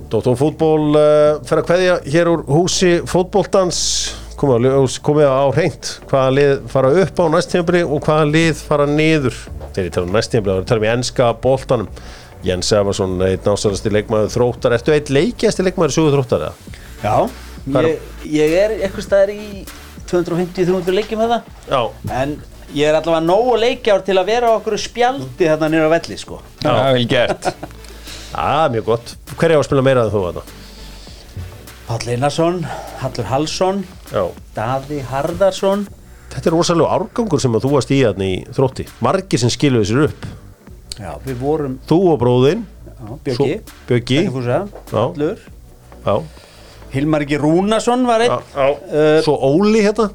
[0.08, 3.80] Dóttor fútból uh, fer að kveðja hér úr húsi fótbóltans
[4.40, 8.86] komið á, komið á hreint hvaða lið fara upp á næsttíðanbili og hvaða lið fara
[8.88, 9.36] niður.
[9.74, 11.90] Þegar ég tala um næsttíðanbili, þá erum við enska bóltanum
[12.46, 16.76] Jens Efarsson, einn násalasti leikmaður þróttar, ertu eitt leikjasti leikmaður sögu þróttar eða?
[17.02, 17.16] Já,
[17.82, 19.64] er- ég, ég er eitthvað staðar í
[20.08, 21.24] 250-300 leikjum
[21.68, 21.82] Já,
[22.14, 22.38] en
[22.72, 26.40] ég er allavega nógu leikjár til að vera á okkur spjaldi þarna nýra velli sko.
[26.64, 27.52] Já, vel gert
[28.34, 29.14] að, mjög gott.
[29.38, 30.42] Hver er á að spila meira en þú þetta?
[31.88, 32.58] Páll Einarsson,
[33.00, 33.78] Hallur Hallsson
[34.12, 34.26] Já.
[34.52, 35.86] Daði Harðarsson
[36.28, 38.84] Þetta er rosalega árgangur sem að þú varst í hérna í þrótti.
[39.00, 40.26] Margir sem skiluðu sér upp.
[40.98, 42.66] Já, við vorum Þú og bróðinn.
[42.84, 43.54] Já.
[43.88, 44.92] Bekkjarfúsa, Já.
[44.92, 45.40] Hallur.
[46.04, 46.14] Já,
[46.92, 48.36] Hilmar ekki Rúnarsson var einn.
[48.52, 48.68] Já.
[48.68, 50.10] uh, Svo Óli hérna.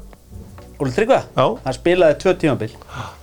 [0.78, 1.46] Óli Tryggva, Já.
[1.64, 2.72] hann spilaði tvö tímabil.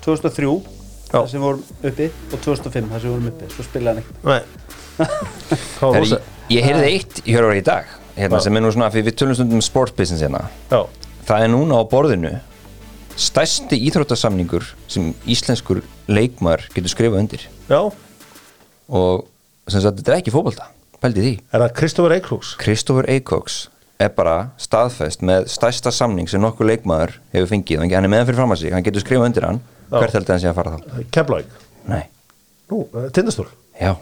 [0.04, 1.16] 2003, Já.
[1.16, 3.50] þar sem vorum uppi og 2005, þar sem vorum uppi.
[3.56, 4.20] Svo spilaði hann ekki.
[4.28, 4.42] Nei
[5.82, 6.22] Rosa
[6.52, 9.38] Ég heyrði eitt í hjörvar í dag hérna, sem er nú svona, fyrir við tölum
[9.38, 10.43] stundum um sports business hérna.
[10.72, 10.82] Já,
[11.30, 12.34] það er núna á borðinu
[13.22, 15.80] stærsti íþróttasamningur sem íslenskur
[16.12, 17.47] leikmar getur skrifað undir.
[17.72, 17.80] Já.
[18.91, 19.26] Og
[19.72, 20.68] sem sagt, þetta er ekki fótbolta
[21.02, 21.34] pældi því.
[21.49, 22.52] Er það Kristofur Eiklús?
[22.62, 23.62] Kristoffer Eikoks
[24.02, 28.41] er bara staðfest með stærsta samning sem nokkur leikmaður hefur fengið, hann er meðan fyrir
[28.41, 29.60] fram að sig hann getur skrifað undir hann,
[29.93, 31.02] hvert heldur hann sé að fara þá?
[31.14, 31.60] Keflavík?
[31.89, 32.04] Nei,
[32.72, 33.93] Nú, Tindastól já,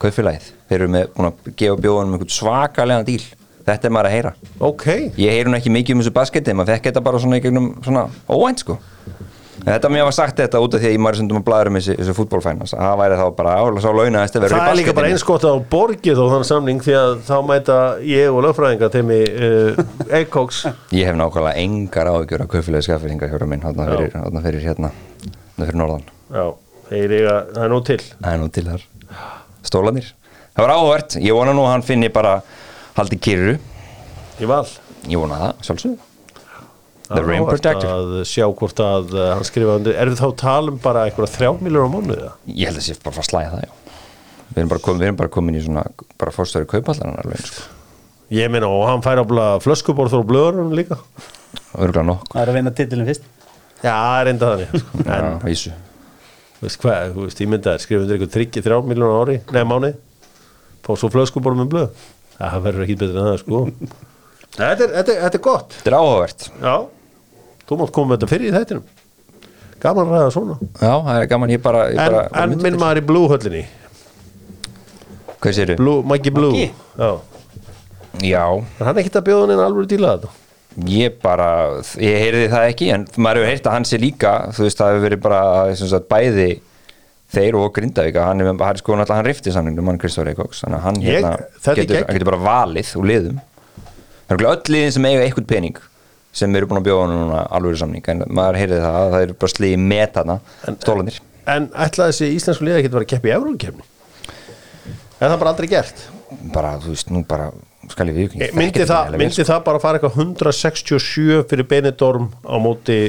[0.00, 0.48] kaupfélagið.
[0.70, 3.22] Þeir eru með, búin að gefa bjóðanum einhvern svakalega díl,
[3.66, 4.32] þetta er maður að heyra.
[4.70, 4.86] Ok.
[5.20, 7.74] Ég heyri nú ekki mikið um þessu basketi maður fekk þetta bara svona í gegnum
[7.84, 8.78] svona óvænt sko.
[9.60, 11.76] Þetta mér var sagt þetta út af því að ég maður sundum að blæður um
[11.76, 15.10] þessi, þessi fútbólfænans að það væri þá bara álega sá vera Það er líka bara
[15.10, 17.76] eins gott á borgið þó þann samning því að þá mæta
[18.08, 19.82] ég og lögfræðinga til mig uh,
[20.16, 20.62] Eikóks
[20.96, 24.92] Ég hef nákvæmlega engar áhugjur að kaupfélagi skaffiringa hjóra minn þarna fyrir, þarna fyrir hérna
[24.94, 26.08] þarna fyrir norðan.
[26.30, 26.46] Já,
[26.88, 28.00] það er nú til.
[28.16, 28.89] Það er nú til þar
[29.66, 30.14] Stólanir
[30.60, 31.16] Það var áhugavert.
[31.22, 32.38] Ég vona nú að hann finni bara
[32.96, 33.56] haldi kyrru.
[34.40, 34.64] Í val?
[35.08, 36.06] Ég vona það, sjálfsögðu.
[37.10, 39.96] The Það Rim áhugavert Protector að sjá hvort að uh, hann skrifa undir.
[39.96, 42.32] Er við þá að tala um bara einhverja þrjá miljónar á mánuði eða?
[42.52, 43.98] Ég held að sé bara að fara að slæða það, já.
[44.50, 45.84] Við erum bara komin, við erum bara komin í svona
[46.20, 47.68] bara fórstöri kaupallanar alveg, sko.
[48.36, 50.98] Ég meina og hann fær ábla flöskuborð frá blöðurinn líka.
[51.72, 51.86] Það
[52.42, 53.30] er að vinna titilin fyrst.
[53.80, 55.72] Já, það er enda þannig Já, En vísu
[56.60, 59.20] þú veist hvað, þú veist, ég myndi að skrifa undir einhver þryggja þrjá miljónar á
[59.24, 59.92] ári, nei mánuði.
[60.84, 62.06] Fá svo flöskuborð með blöð.
[62.36, 63.62] Það verður ekki betur en það sko.
[64.60, 65.74] Þetta er, þetta er, þetta er gott.
[65.78, 66.46] Þetta er áhugavert.
[66.58, 66.72] Já,
[67.70, 68.88] þú mátt koma með þetta fyrir í þættinum.
[69.80, 70.56] Gaman að ræða svona.
[70.74, 73.30] Já, það er gaman, ég bara, ég En, bara, en myndi minn maður í Blue
[73.30, 73.62] höllinni.
[75.38, 75.76] Hvað séru?
[75.78, 76.50] Blue, Maggi Blue.
[76.50, 76.66] Maggi?
[76.98, 77.12] Já,
[78.26, 80.34] Já, er hann ekkert að bjóða hann en alveg díla þetta
[80.86, 81.46] ég bara
[81.98, 84.92] ég heyrði það ekki, en maður hefur heyrt að hann sé líka þú veist, það
[84.94, 85.40] hefur verið bara
[85.80, 86.48] sagt, bæði
[87.30, 90.62] þeir og Grindavík hann er, hann er sko náttúrulega hann rifti samningum hann Kristóri Eikóks,
[90.64, 93.38] þannig að hann Ég- hérna er getur, hann getur bara valið úr liðum.
[93.40, 95.78] Það er örugglega öll liðin sem eiga eitthvað pening
[96.32, 99.34] sem eru búin að bjóða núna alveg samning, en maður heyrði það að það eru
[99.42, 100.36] bara sliði með þarna,
[100.84, 103.86] stólanir En ætlaði þessi íslensku liða verið að keppa í Eurókefni
[105.20, 106.04] Er það bara aldrei gert?
[106.54, 107.48] bara, þú veist, nú bara
[107.94, 112.30] skal ég við Eh, Myndi, það, myndi það bara að fara eitthvað 167 fyrir Benidorm
[112.46, 113.00] á móti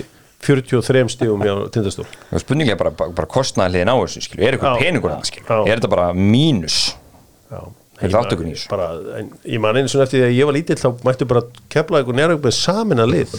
[0.42, 2.08] 43 stígum hjá Tindastól
[2.42, 5.60] spurningi er bara, bara, bara kostnaði hliðin á þessu skilju, er eitthvað peningur skilju, Já.
[5.70, 6.80] er þetta bara mínus?
[7.52, 7.62] Já.
[8.02, 8.70] Er Ég þáttökur í þessu?
[8.72, 8.88] bara,
[9.20, 12.00] en, Ég man einu svona eftir því að ég var lítill þá mættu bara kepla
[12.02, 13.36] eitthvað nýra með samin að lið.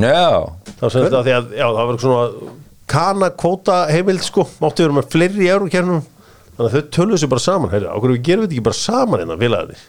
[0.00, 0.32] Já,
[0.80, 2.56] þá sem þetta því að já, það var svona
[2.90, 4.48] kana kvóta heimild sko.
[4.62, 7.70] Máttu vera með fleiri í Eurókefnum þannig að þau töluðu sér bara saman.
[7.70, 9.84] Heyrðu, á hverju við gerum við þetta ekki bara saman hérna félagarnir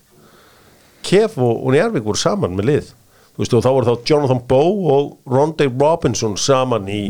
[1.06, 2.90] Kef og, og Njarvík voru saman með lið.
[3.32, 7.04] Þú veist og þá voru þá Jonathan Bow og Rondé Robinson saman í,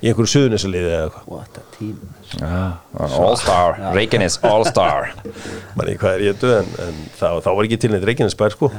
[0.00, 1.26] í einhverju suðunisaliði eða eitthvað.
[1.32, 1.98] What a team.
[2.98, 5.12] All Star, Reykjanes All Star
[5.78, 8.70] manni hvað er ég döð en, en þá, þá var ekki til neitt Reykjanesbær sko.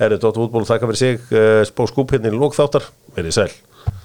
[0.00, 3.50] Herri, Dóttur útból þakka fyrir sig uh, spó skúp hérna í lókþáttar verið sæl